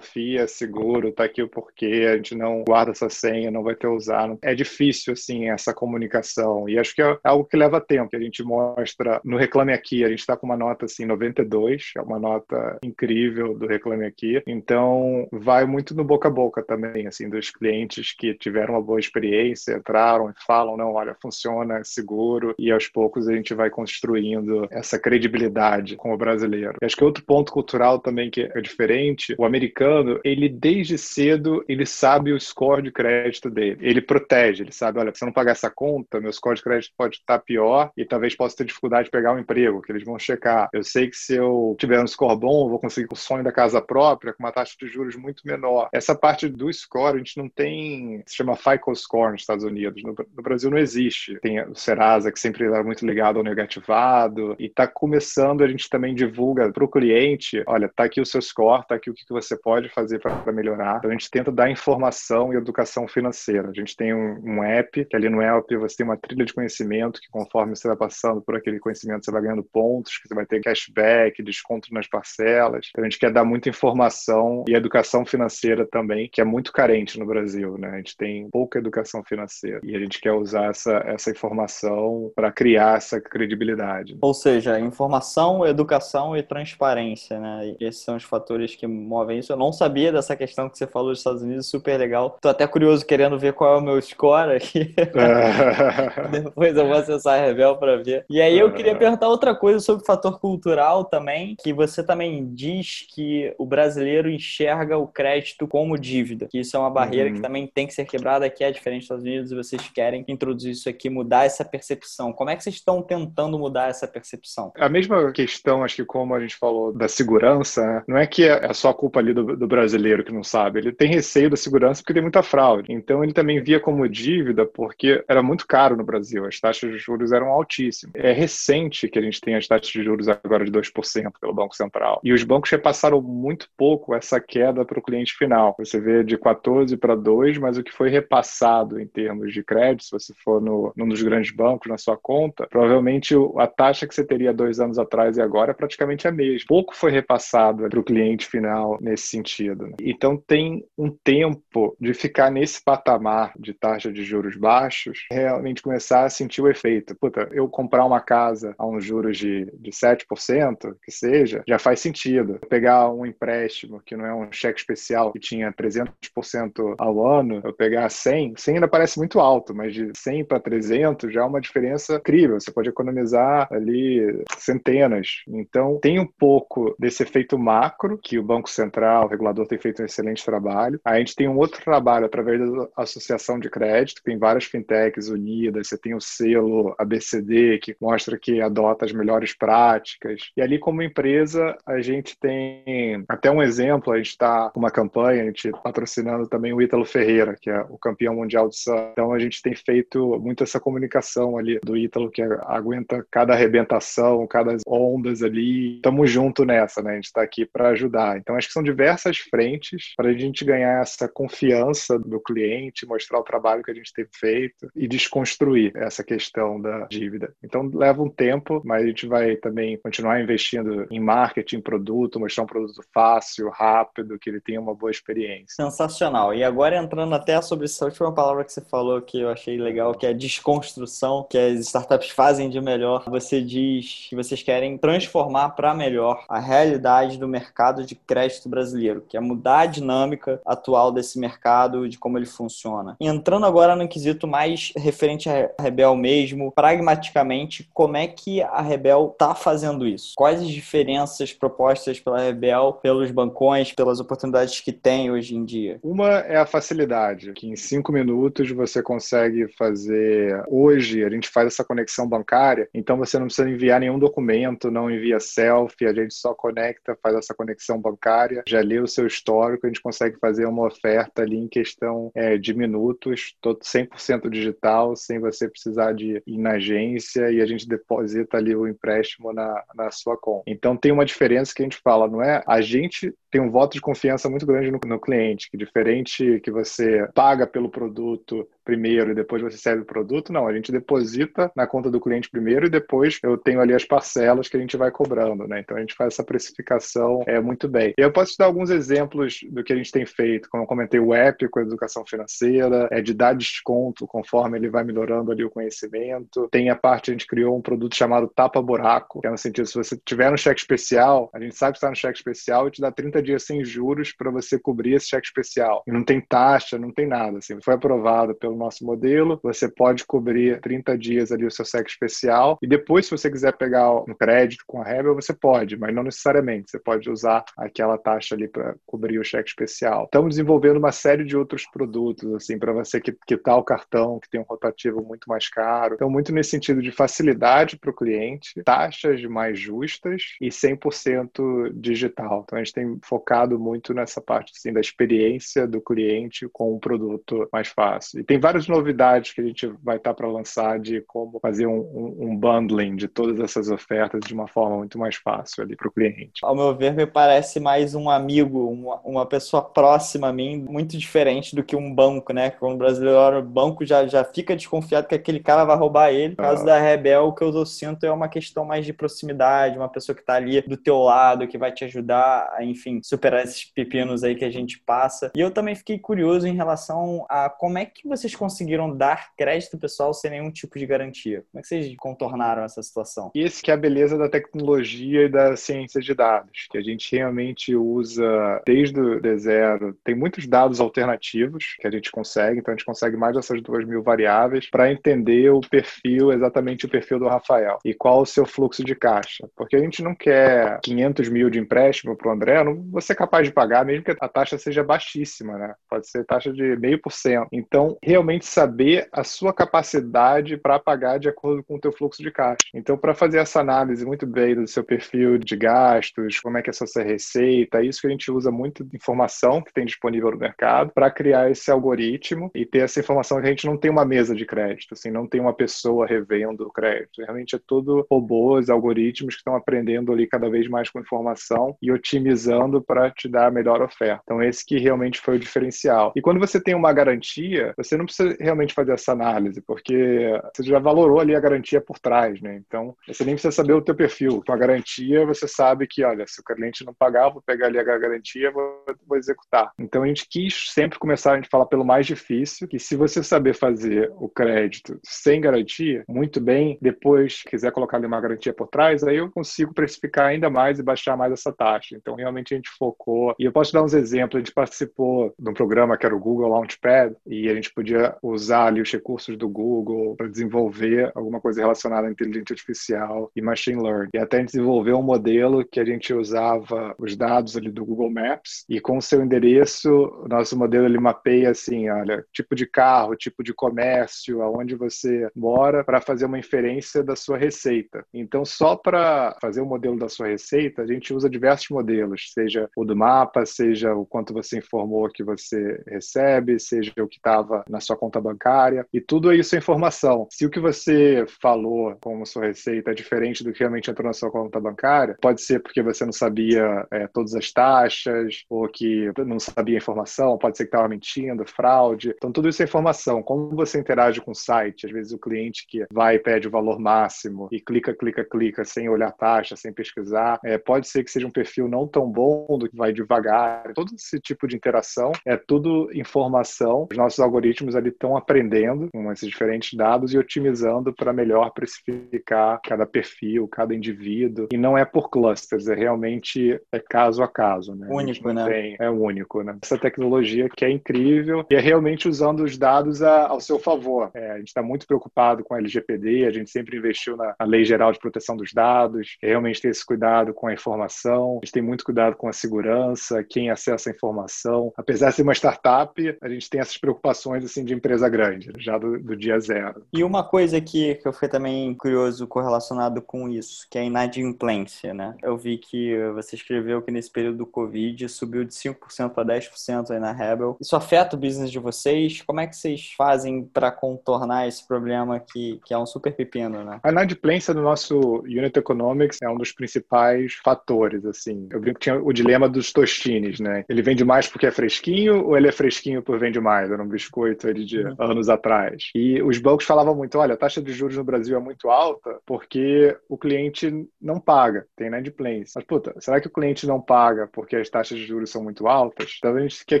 [0.46, 4.36] seguro, tá aqui o porquê, a gente não guarda essa senha, não vai ter usar.
[4.42, 6.68] É difícil, assim, essa comunicação.
[6.68, 10.04] E acho que é algo que leva tempo, que a gente mostra no Reclame Aqui,
[10.04, 14.42] a gente está com uma nota, assim, 92, é uma nota incrível do Reclame Aqui.
[14.46, 19.00] Então, vai muito no boca a boca também, assim, dos clientes que tiveram uma boa
[19.00, 23.70] experiência, entraram e falam, não, olha, funciona, é seguro, e aos poucos a gente vai
[23.70, 26.76] construindo essa credibilidade com o brasileiro.
[26.80, 31.64] E acho que outro ponto cultural também que é diferente, o americano, ele desde cedo,
[31.68, 33.78] ele sabe o score de crédito dele.
[33.80, 36.92] Ele protege, ele sabe, olha, se eu não pagar essa conta, meu score de crédito
[36.96, 40.18] pode estar pior e talvez possa ter dificuldade de pegar um emprego, que eles vão
[40.18, 40.68] checar.
[40.72, 43.52] Eu sei que se eu tiver um score bom, eu vou conseguir o sonho da
[43.52, 45.88] casa própria com uma taxa de juros muito menor.
[45.92, 50.02] Essa parte do score, a gente não tem, se chama FICO score nos Estados Unidos.
[50.02, 51.38] No, no Brasil não existe.
[51.40, 55.88] Tem o Serasa, que sempre era muito ligado ao negativado, e está começando, a gente
[55.88, 59.24] também divulga para o cliente, olha, tá aqui o seu score, tá aqui o que
[59.28, 60.98] você pode fazer para melhorar.
[60.98, 63.68] Então a gente tenta dar informação e educação financeira.
[63.68, 66.52] A gente tem um, um app, que ali no app você tem uma trilha de
[66.52, 70.34] conhecimento, que conforme você vai passando por aquele conhecimento, você vai ganhando pontos, que você
[70.34, 72.88] vai ter cashback, desconto nas parcelas.
[72.90, 77.18] Então a gente quer dar muita informação e educação financeira também, que é muito carente
[77.18, 77.90] no Brasil, né?
[77.90, 82.50] A gente tem pouca educação financeira e a gente quer usar essa, essa informação para
[82.52, 84.16] criar essa credibilidade.
[84.20, 87.76] Ou seja, informação, educação e transparência, né?
[87.80, 89.52] Esses são os fatores que movem isso.
[89.52, 92.38] Eu não sabia dessa questão que você falou dos Estados Unidos, super legal.
[92.40, 94.94] Tô até curioso querendo ver qual é o meu score aqui.
[96.30, 98.24] Depois eu vou acessar a Revel para ver.
[98.28, 102.52] E aí eu queria perguntar outra coisa sobre o fator cultural também, que você também
[102.52, 107.36] diz que o brasileiro enxerga o crédito como dívida, que isso é uma barreira uhum.
[107.36, 110.24] que também tem que ser quebrada, que é diferente dos Estados Unidos, e vocês querem
[110.28, 112.32] introduzir isso aqui, mudar essa percepção.
[112.32, 114.72] Como é que vocês estão tentando mudar essa percepção?
[114.76, 118.02] A mesma questão, acho que como a gente falou da segurança, né?
[118.06, 121.10] não é que é só culpa ali do, do brasileiro que não sabe, ele tem
[121.10, 122.92] receio da segurança porque tem muita fraude.
[122.92, 126.98] Então ele também via como dívida porque era muito caro no Brasil, as taxas de
[126.98, 128.14] juros eram altíssimas.
[128.14, 131.74] É recente que a gente tem as taxas de juros agora de 2% pelo Banco
[131.74, 132.20] Central.
[132.22, 135.74] E os bancos repassaram muito pouco essa queda para o cliente final.
[135.78, 140.04] Você vê de 14 para 2, mas o que foi repassado em termos de crédito,
[140.04, 144.14] se você for no, num dos grandes bancos na sua conta, provavelmente a taxa que
[144.14, 146.66] você teria dois anos atrás e agora é praticamente a mesma.
[146.68, 149.47] Pouco foi repassado para o cliente final nesse sentido.
[149.88, 149.96] Né?
[150.00, 156.24] Então tem um tempo de ficar nesse patamar de taxa de juros baixos, realmente começar
[156.24, 157.16] a sentir o efeito.
[157.18, 162.00] Puta, eu comprar uma casa a uns juros de, de 7%, que seja, já faz
[162.00, 162.58] sentido.
[162.68, 167.72] Pegar um empréstimo que não é um cheque especial que tinha 300% ao ano, eu
[167.72, 171.60] pegar 100, 100 ainda parece muito alto, mas de 100 para 300 já é uma
[171.60, 172.60] diferença incrível.
[172.60, 175.42] Você pode economizar ali centenas.
[175.48, 180.04] Então, tem um pouco desse efeito macro que o Banco Central, regulador tem feito um
[180.04, 181.00] excelente trabalho.
[181.04, 185.88] A gente tem um outro trabalho através da associação de crédito, tem várias fintechs unidas,
[185.88, 190.50] você tem o selo ABCD, que mostra que adota as melhores práticas.
[190.56, 194.90] E ali, como empresa, a gente tem até um exemplo, a gente está com uma
[194.90, 199.10] campanha, a gente patrocinando também o Ítalo Ferreira, que é o campeão mundial do surf.
[199.12, 204.46] Então, a gente tem feito muito essa comunicação ali do Ítalo, que aguenta cada arrebentação,
[204.46, 205.96] cada ondas ali.
[205.96, 207.12] Estamos junto nessa, né?
[207.12, 208.38] A gente está aqui para ajudar.
[208.38, 213.38] Então, acho que são diversas frentes para a gente ganhar essa confiança do cliente, mostrar
[213.38, 217.52] o trabalho que a gente tem feito e desconstruir essa questão da dívida.
[217.62, 222.64] Então, leva um tempo, mas a gente vai também continuar investindo em marketing, produto, mostrar
[222.64, 225.74] um produto fácil, rápido, que ele tenha uma boa experiência.
[225.76, 226.54] Sensacional.
[226.54, 230.14] E agora entrando até sobre essa última palavra que você falou que eu achei legal,
[230.14, 233.24] que é desconstrução, que as startups fazem de melhor.
[233.28, 239.17] Você diz que vocês querem transformar para melhor a realidade do mercado de crédito brasileiro,
[239.20, 243.16] que é mudar a dinâmica atual desse mercado, de como ele funciona.
[243.20, 249.30] Entrando agora no quesito mais referente a Rebel mesmo, pragmaticamente, como é que a Rebel
[249.32, 250.32] está fazendo isso?
[250.36, 255.98] Quais as diferenças propostas pela Rebel, pelos bancões, pelas oportunidades que tem hoje em dia?
[256.02, 260.62] Uma é a facilidade, que em cinco minutos você consegue fazer.
[260.68, 265.10] Hoje a gente faz essa conexão bancária, então você não precisa enviar nenhum documento, não
[265.10, 269.86] envia selfie, a gente só conecta, faz essa conexão bancária, já lê o seu histórico,
[269.86, 275.16] a gente consegue fazer uma oferta ali em questão é, de minutos, todo 100% digital,
[275.16, 279.82] sem você precisar de ir na agência e a gente deposita ali o empréstimo na,
[279.94, 280.64] na sua conta.
[280.66, 282.62] Então tem uma diferença que a gente fala, não é?
[282.66, 286.70] A gente tem um voto de confiança muito grande no, no cliente, que diferente que
[286.70, 291.70] você paga pelo produto primeiro e depois você serve o produto, não, a gente deposita
[291.76, 294.96] na conta do cliente primeiro e depois eu tenho ali as parcelas que a gente
[294.96, 295.80] vai cobrando, né?
[295.80, 298.14] Então a gente faz essa precificação é, muito bem.
[298.16, 301.20] Eu posso te dar alguns exemplos do que a gente tem feito, como eu comentei,
[301.20, 305.62] o app com a educação financeira, é de dar desconto conforme ele vai melhorando ali
[305.62, 306.66] o conhecimento.
[306.70, 309.86] Tem a parte, a gente criou um produto chamado Tapa Buraco, que é no sentido,
[309.86, 312.90] se você tiver no cheque especial, a gente sabe que está no cheque especial e
[312.90, 316.02] te dá 30 dias sem juros para você cobrir esse cheque especial.
[316.06, 320.24] E não tem taxa, não tem nada, assim, foi aprovado pelo nosso modelo, você pode
[320.24, 324.34] cobrir 30 dias ali o seu SEC especial e depois, se você quiser pegar um
[324.34, 326.90] crédito com a Rebel, você pode, mas não necessariamente.
[326.90, 330.24] Você pode usar aquela taxa ali para cobrir o cheque especial.
[330.24, 334.60] Estamos desenvolvendo uma série de outros produtos, assim, para você quitar o cartão, que tem
[334.60, 336.14] um rotativo muito mais caro.
[336.14, 342.62] Então, muito nesse sentido de facilidade para o cliente, taxas mais justas e 100% digital.
[342.64, 346.98] Então, a gente tem focado muito nessa parte assim, da experiência do cliente com um
[346.98, 348.40] produto mais fácil.
[348.40, 352.00] E tem várias novidades que a gente vai estar para lançar de como fazer um,
[352.00, 356.06] um, um, bundling de todas essas ofertas de uma forma muito mais fácil ali para
[356.06, 356.60] o cliente.
[356.62, 361.16] Ao meu ver, me parece mais um amigo, uma, uma pessoa próxima a mim, muito
[361.16, 362.68] diferente do que um banco, né?
[362.68, 366.50] Quando o brasileiro o banco já, já fica desconfiado que aquele cara vai roubar ele.
[366.50, 366.86] No caso ah.
[366.86, 370.42] da Rebel, o que eu sinto é uma questão mais de proximidade, uma pessoa que
[370.42, 374.54] está ali do teu lado, que vai te ajudar a, enfim, superar esses pepinos aí
[374.54, 375.50] que a gente passa.
[375.56, 379.98] E eu também fiquei curioso em relação a como é que vocês conseguiram dar crédito
[379.98, 381.64] pessoal sem nenhum tipo de garantia?
[381.70, 383.50] Como é que vocês contornaram essa situação?
[383.54, 387.36] Isso que é a beleza da tecnologia e da ciência de dados, que a gente
[387.36, 390.16] realmente usa desde o zero.
[390.24, 394.04] Tem muitos dados alternativos que a gente consegue, então a gente consegue mais dessas duas
[394.06, 398.64] mil variáveis para entender o perfil, exatamente o perfil do Rafael e qual o seu
[398.64, 399.68] fluxo de caixa.
[399.76, 403.34] Porque a gente não quer 500 mil de empréstimo para o André, não vou ser
[403.34, 405.94] capaz de pagar, mesmo que a taxa seja baixíssima, né?
[406.08, 407.68] Pode ser taxa de meio por cento.
[407.72, 412.42] Então, realmente realmente saber a sua capacidade para pagar de acordo com o teu fluxo
[412.42, 412.78] de caixa.
[412.94, 416.88] Então, para fazer essa análise muito bem do seu perfil de gastos, como é que
[416.88, 420.06] é a sua receita, é isso que a gente usa muito de informação que tem
[420.06, 423.96] disponível no mercado para criar esse algoritmo e ter essa informação que a gente não
[423.96, 427.42] tem uma mesa de crédito, assim, não tem uma pessoa revendo o crédito.
[427.42, 432.12] Realmente é tudo robôs, algoritmos que estão aprendendo ali cada vez mais com informação e
[432.12, 434.42] otimizando para te dar a melhor oferta.
[434.44, 436.32] Então, esse que realmente foi o diferencial.
[436.36, 440.82] E quando você tem uma garantia, você não precisa realmente fazer essa análise, porque você
[440.82, 442.80] já valorou ali a garantia por trás, né?
[442.86, 444.62] Então, você nem precisa saber o teu perfil.
[444.64, 447.98] Com a garantia, você sabe que, olha, se o cliente não pagar, vou pegar ali
[447.98, 449.92] a garantia, vou, vou executar.
[449.98, 453.42] Então, a gente quis sempre começar a gente falar pelo mais difícil, que se você
[453.42, 458.88] saber fazer o crédito sem garantia, muito bem, depois quiser colocar ali uma garantia por
[458.88, 462.14] trás, aí eu consigo precificar ainda mais e baixar mais essa taxa.
[462.14, 463.54] Então, realmente a gente focou.
[463.58, 464.56] E eu posso dar uns exemplos.
[464.56, 468.17] A gente participou de um programa que era o Google Launchpad e a gente podia
[468.42, 473.62] usar ali os recursos do Google para desenvolver alguma coisa relacionada à inteligência artificial e
[473.62, 474.30] machine learning.
[474.34, 478.04] E até a gente desenvolveu um modelo que a gente usava os dados ali do
[478.04, 482.74] Google Maps e com o seu endereço, o nosso modelo ele mapeia assim, olha, tipo
[482.74, 488.24] de carro, tipo de comércio, aonde você mora, para fazer uma inferência da sua receita.
[488.32, 492.88] Então, só para fazer o modelo da sua receita, a gente usa diversos modelos, seja
[492.96, 497.84] o do mapa, seja o quanto você informou que você recebe, seja o que estava
[497.88, 500.46] na sua conta bancária, e tudo isso é informação.
[500.50, 504.32] Se o que você falou como sua receita é diferente do que realmente entrou na
[504.32, 509.30] sua conta bancária, pode ser porque você não sabia é, todas as taxas, ou que
[509.46, 512.34] não sabia a informação, pode ser que estava mentindo, fraude.
[512.36, 513.42] Então, tudo isso é informação.
[513.42, 516.70] Como você interage com o site, às vezes o cliente que vai e pede o
[516.70, 521.30] valor máximo e clica, clica, clica, sem olhar taxa, sem pesquisar, é, pode ser que
[521.30, 523.92] seja um perfil não tão bom, do que vai devagar.
[523.94, 527.06] Todo esse tipo de interação é tudo informação.
[527.10, 532.80] Os nossos algoritmos ali estão aprendendo com esses diferentes dados e otimizando para melhor precificar
[532.84, 534.68] cada perfil, cada indivíduo.
[534.72, 537.94] E não é por clusters, é realmente é caso a caso.
[537.94, 538.08] Né?
[538.10, 538.64] Único, né?
[538.66, 539.76] Tem, é único, né?
[539.82, 544.30] Essa tecnologia que é incrível e é realmente usando os dados a, ao seu favor.
[544.34, 547.66] É, a gente está muito preocupado com a LGPD, a gente sempre investiu na, na
[547.66, 551.64] Lei Geral de Proteção dos Dados, é realmente ter esse cuidado com a informação, a
[551.64, 554.92] gente tem muito cuidado com a segurança, quem acessa a informação.
[554.96, 558.98] Apesar de ser uma startup, a gente tem essas preocupações assim de empresa grande, já
[558.98, 560.02] do, do dia zero.
[560.12, 564.04] E uma coisa que, que eu fui também curioso correlacionado com isso, que é a
[564.04, 565.34] inadimplência, né?
[565.42, 570.10] Eu vi que você escreveu que nesse período do Covid subiu de 5% para 10%
[570.10, 570.76] aí na Rebel.
[570.80, 572.42] Isso afeta o business de vocês?
[572.42, 576.84] Como é que vocês fazem para contornar esse problema que, que é um super pepino,
[576.84, 577.00] né?
[577.02, 581.68] A inadimplência do nosso Unit Economics é um dos principais fatores, assim.
[581.70, 583.84] Eu brinco que tinha o dilema dos tostines, né?
[583.88, 586.90] Ele vende mais porque é fresquinho ou ele é fresquinho por vende mais?
[586.90, 588.14] Era um biscoito de uhum.
[588.18, 589.10] anos atrás.
[589.14, 592.38] E os bancos falavam muito, olha, a taxa de juros no Brasil é muito alta
[592.46, 595.72] porque o cliente não paga, tem inadimplência.
[595.76, 598.86] Mas, puta, será que o cliente não paga porque as taxas de juros são muito
[598.86, 599.36] altas?
[599.38, 600.00] Então a gente quer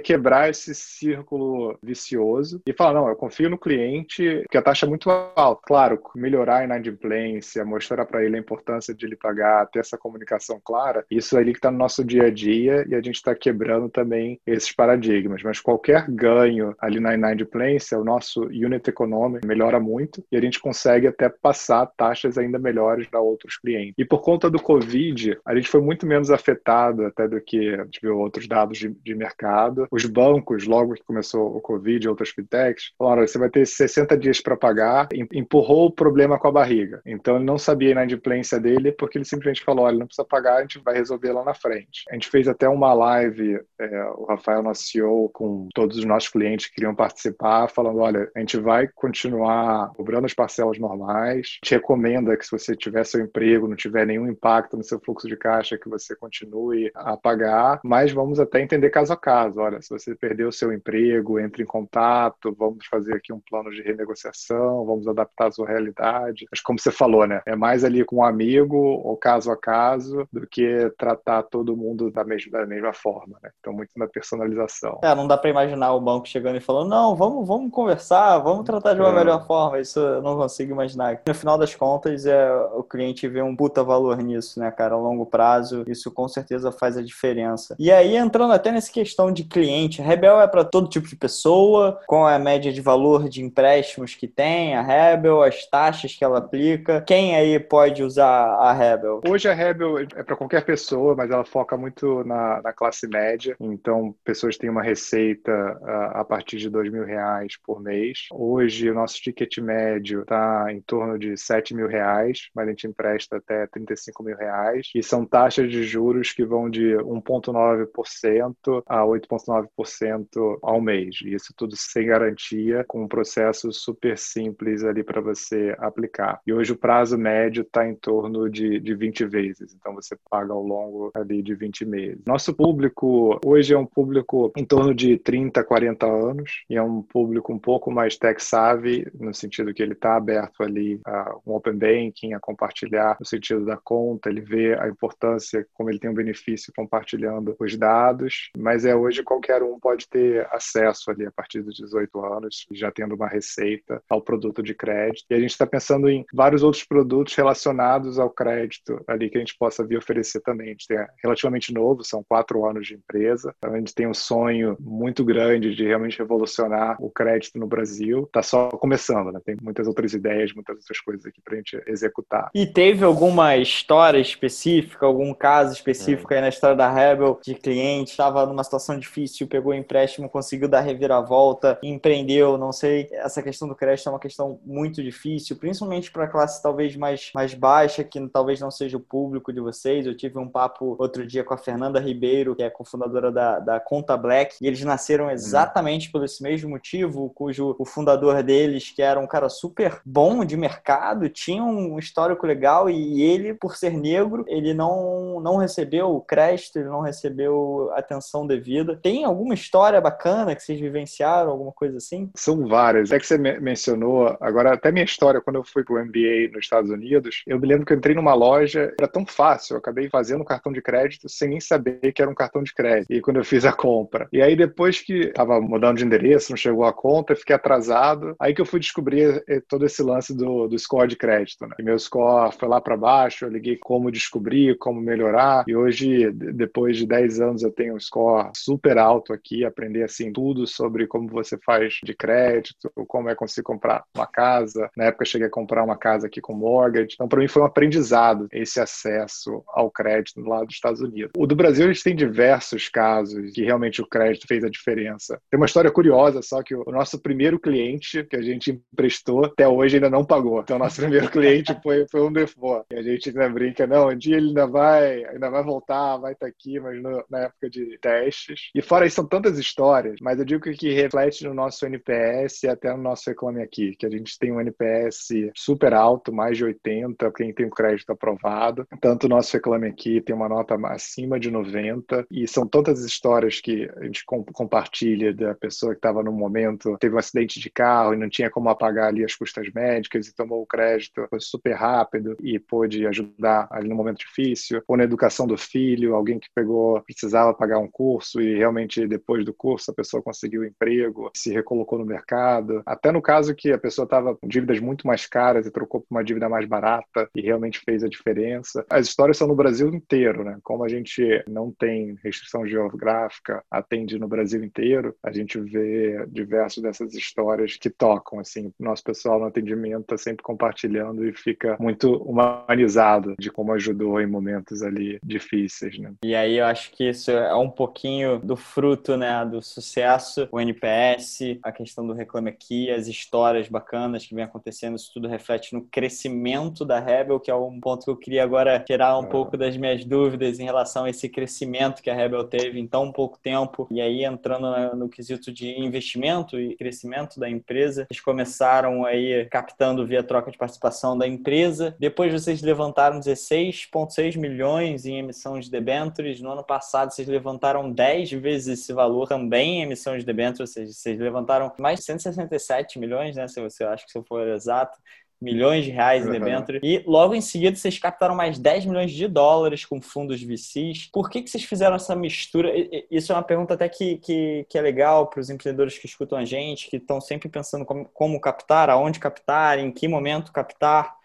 [0.00, 4.88] quebrar esse círculo vicioso e falar, não, eu confio no cliente porque a taxa é
[4.88, 5.62] muito alta.
[5.66, 10.60] Claro, melhorar a inadimplência, mostrar para ele a importância de ele pagar, ter essa comunicação
[10.62, 13.34] clara, isso é ali que está no nosso dia a dia e a gente está
[13.34, 15.42] quebrando também esses paradigmas.
[15.42, 20.60] Mas qualquer ganho ali na inadimplência, o nosso unit econômico melhora muito e a gente
[20.60, 23.94] consegue até passar taxas ainda melhores para outros clientes.
[23.96, 27.84] E por conta do Covid, a gente foi muito menos afetado até do que a
[27.84, 29.86] gente viu outros dados de, de mercado.
[29.90, 34.16] Os bancos, logo que começou o Covid e outras fintechs, falaram: você vai ter 60
[34.16, 37.00] dias para pagar, empurrou o problema com a barriga.
[37.04, 40.56] Então ele não sabia a inadimplência dele porque ele simplesmente falou: olha, não precisa pagar,
[40.56, 42.04] a gente vai resolver lá na frente.
[42.10, 46.28] A gente fez até uma live, é, o Rafael, nosso CEO, com todos os nossos
[46.28, 51.74] clientes que queriam participar, falando: olha, a gente vai continuar cobrando as parcelas normais, te
[51.74, 55.36] recomenda que se você tiver seu emprego, não tiver nenhum impacto no seu fluxo de
[55.36, 59.60] caixa, que você continue a pagar, mas vamos até entender caso a caso.
[59.60, 63.70] Olha, se você perdeu o seu emprego, entre em contato, vamos fazer aqui um plano
[63.70, 66.46] de renegociação, vamos adaptar a sua realidade.
[66.50, 67.40] Mas como você falou, né?
[67.46, 72.10] É mais ali com um amigo ou caso a caso do que tratar todo mundo
[72.10, 73.50] da mesma, da mesma forma, né?
[73.60, 75.00] Então, muito na personalização.
[75.02, 78.64] É, não dá para imaginar o banco chegando e falando, não, vamos, vamos conversar, vamos
[78.64, 79.14] tratar de uma é.
[79.14, 79.78] melhor forma.
[79.80, 81.20] Isso eu não consigo imaginar.
[81.26, 84.94] No final das contas, é, o cliente vê um puta valor nisso, né, cara?
[84.94, 87.76] A longo prazo, isso com certeza faz a diferença.
[87.78, 91.16] E aí, entrando até nessa questão de cliente, a Rebel é para todo tipo de
[91.16, 96.14] pessoa, qual é a média de valor de empréstimos que tem a Rebel, as taxas
[96.14, 97.02] que ela aplica.
[97.02, 99.20] Quem aí pode usar a Rebel?
[99.28, 103.56] Hoje a Rebel é para qualquer pessoa, mas ela foca muito na, na classe média.
[103.60, 107.27] Então, pessoas têm uma receita a, a partir de dois mil reais
[107.64, 108.26] por mês.
[108.32, 112.86] Hoje, o nosso ticket médio está em torno de 7 mil reais, mas a gente
[112.86, 114.90] empresta até 35 mil reais.
[114.94, 121.16] E são taxas de juros que vão de 1,9% a 8,9% ao mês.
[121.24, 126.40] Isso tudo sem garantia, com um processo super simples ali para você aplicar.
[126.46, 130.52] E hoje o prazo médio está em torno de, de 20 vezes, então você paga
[130.52, 132.22] ao longo ali de 20 meses.
[132.26, 137.02] Nosso público hoje é um público em torno de 30, 40 anos e é um
[137.02, 137.17] público
[137.48, 141.76] um pouco mais tech savvy, no sentido que ele está aberto ali a um open
[141.76, 146.14] banking, a compartilhar no sentido da conta, ele vê a importância, como ele tem um
[146.14, 151.62] benefício compartilhando os dados, mas é hoje qualquer um pode ter acesso ali a partir
[151.62, 155.26] dos 18 anos, já tendo uma receita ao produto de crédito.
[155.30, 159.40] E a gente está pensando em vários outros produtos relacionados ao crédito ali que a
[159.40, 160.68] gente possa vir oferecer também.
[160.68, 164.14] A gente tem relativamente novo, são quatro anos de empresa, então a gente tem um
[164.14, 168.24] sonho muito grande de realmente revolucionar o crédito no Brasil.
[168.24, 169.40] Está só começando, né?
[169.44, 172.50] Tem muitas outras ideias, muitas outras coisas aqui para a gente executar.
[172.54, 176.36] E teve alguma história específica, algum caso específico é.
[176.36, 180.68] aí na história da Rebel de cliente estava numa situação difícil, pegou o empréstimo, conseguiu
[180.68, 183.08] dar reviravolta, empreendeu, não sei.
[183.12, 187.30] Essa questão do crédito é uma questão muito difícil, principalmente para a classe talvez mais,
[187.34, 190.06] mais baixa, que talvez não seja o público de vocês.
[190.06, 193.80] Eu tive um papo outro dia com a Fernanda Ribeiro, que é cofundadora da, da
[193.80, 195.30] Conta Black, e eles nasceram uhum.
[195.30, 196.88] exatamente por esse mesmo motivo,
[197.34, 202.46] cujo o fundador deles, que era um cara super bom de mercado, tinha um histórico
[202.46, 208.46] legal e ele, por ser negro, ele não, não recebeu crédito, ele não recebeu atenção
[208.46, 208.96] devida.
[208.96, 212.30] Tem alguma história bacana que vocês vivenciaram, alguma coisa assim?
[212.34, 213.12] São várias.
[213.12, 216.64] É que você mencionou, agora até minha história, quando eu fui para o MBA nos
[216.64, 220.08] Estados Unidos, eu me lembro que eu entrei numa loja, era tão fácil, eu acabei
[220.08, 223.12] fazendo cartão de crédito sem nem saber que era um cartão de crédito.
[223.12, 224.28] E quando eu fiz a compra.
[224.32, 228.34] E aí depois que estava mudando de endereço, não chegou a conta, fiquei atrasado.
[228.38, 231.66] Aí que eu fui descobrir eh, todo esse lance do, do score de crédito.
[231.66, 231.74] Né?
[231.78, 235.64] E meu score foi lá para baixo, eu liguei como descobrir, como melhorar.
[235.66, 240.32] E hoje, depois de 10 anos, eu tenho um score super alto aqui, aprender assim
[240.32, 244.90] tudo sobre como você faz de crédito, como é conseguir comprar uma casa.
[244.96, 247.14] Na época, cheguei a comprar uma casa aqui com mortgage.
[247.14, 251.32] Então, para mim, foi um aprendizado esse acesso ao crédito lá dos Estados Unidos.
[251.36, 255.40] O do Brasil, a gente tem diversos casos que realmente o crédito fez a diferença.
[255.50, 259.66] Tem uma história curiosa, só que o nosso primeiro cliente que a gente emprestou até
[259.66, 260.60] hoje ainda não pagou.
[260.60, 262.86] Então, nosso primeiro cliente foi, foi um default.
[262.90, 266.32] E a gente ainda brinca, não, um dia ele ainda vai, ainda vai voltar, vai
[266.32, 268.70] estar aqui, mas no, na época de testes.
[268.74, 272.62] E fora isso, são tantas histórias, mas eu digo que, que reflete no nosso NPS
[272.62, 276.56] e até no nosso Reclame Aqui, que a gente tem um NPS super alto, mais
[276.56, 278.86] de 80, quem tem o crédito aprovado.
[279.00, 283.60] Tanto o nosso Reclame Aqui tem uma nota acima de 90, e são tantas histórias
[283.60, 286.57] que a gente compartilha da pessoa que estava no momento,
[287.00, 290.34] teve um acidente de carro e não tinha como apagar ali as custas médicas e
[290.34, 295.04] tomou o crédito, foi super rápido e pôde ajudar ali no momento difícil, ou na
[295.04, 299.90] educação do filho, alguém que pegou, precisava pagar um curso e realmente depois do curso
[299.90, 304.36] a pessoa conseguiu emprego, se recolocou no mercado, até no caso que a pessoa estava
[304.36, 308.02] com dívidas muito mais caras e trocou por uma dívida mais barata e realmente fez
[308.02, 308.84] a diferença.
[308.90, 310.58] As histórias são no Brasil inteiro, né?
[310.62, 316.82] Como a gente não tem restrição geográfica, atende no Brasil inteiro, a gente vê diversas
[316.82, 322.16] dessas histórias que tocam, assim, nosso pessoal no atendimento está sempre compartilhando e fica muito
[322.16, 326.14] humanizado de como ajudou em momentos ali difíceis, né?
[326.24, 330.58] E aí eu acho que isso é um pouquinho do fruto, né, do sucesso, o
[330.58, 335.74] NPS, a questão do Reclame Aqui, as histórias bacanas que vem acontecendo, isso tudo reflete
[335.74, 339.26] no crescimento da Rebel, que é um ponto que eu queria agora tirar um ah.
[339.26, 343.12] pouco das minhas dúvidas em relação a esse crescimento que a Rebel teve em tão
[343.12, 343.86] pouco tempo.
[343.90, 350.06] E aí, entrando no quesito de investimento e crescimento da empresa, eles começaram aí captando
[350.06, 351.96] via troca de participação da empresa.
[351.98, 356.40] Depois vocês levantaram 16,6 milhões em emissão de debêntures.
[356.40, 360.66] No ano passado, vocês levantaram 10 vezes esse valor também em emissão de debêntures, ou
[360.66, 363.48] seja, vocês levantaram mais de 167 milhões, né?
[363.48, 364.98] Se você acha que se eu for exato
[365.40, 366.80] milhões de reais em debênture.
[366.82, 371.08] E logo em seguida vocês captaram mais 10 milhões de dólares com fundos VCs.
[371.12, 372.72] Por que, que vocês fizeram essa mistura?
[373.10, 376.38] Isso é uma pergunta até que, que, que é legal para os empreendedores que escutam
[376.38, 381.17] a gente, que estão sempre pensando como, como captar, aonde captar, em que momento captar.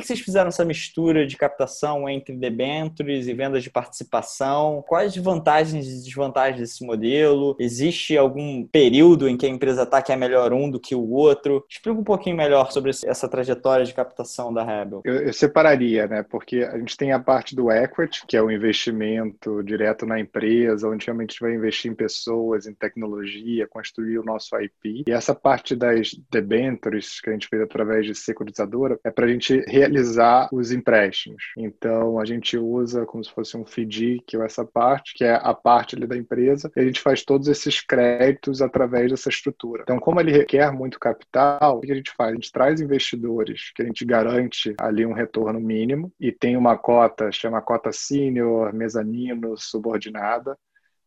[0.00, 4.82] Que vocês fizeram essa mistura de captação entre debêntures e vendas de participação?
[4.88, 7.54] Quais vantagens e desvantagens desse modelo?
[7.60, 11.10] Existe algum período em que a empresa está que é melhor um do que o
[11.12, 11.64] outro?
[11.70, 15.00] Explica um pouquinho melhor sobre essa trajetória de captação da Rebel.
[15.04, 16.24] Eu, eu separaria, né?
[16.24, 20.88] Porque a gente tem a parte do equity, que é o investimento direto na empresa,
[20.88, 25.04] onde realmente a gente vai investir em pessoas, em tecnologia, construir o nosso IP.
[25.06, 29.28] E essa parte das debêntures que a gente fez através de securitizadora é para a
[29.28, 31.52] gente realizar os empréstimos.
[31.56, 35.54] Então, a gente usa como se fosse um FDIC, é essa parte, que é a
[35.54, 39.82] parte da empresa, e a gente faz todos esses créditos através dessa estrutura.
[39.82, 42.32] Então, como ele requer muito capital, o que a gente faz?
[42.32, 46.76] A gente traz investidores que a gente garante ali um retorno mínimo e tem uma
[46.76, 50.56] cota, chama cota sênior, mezanino, subordinada,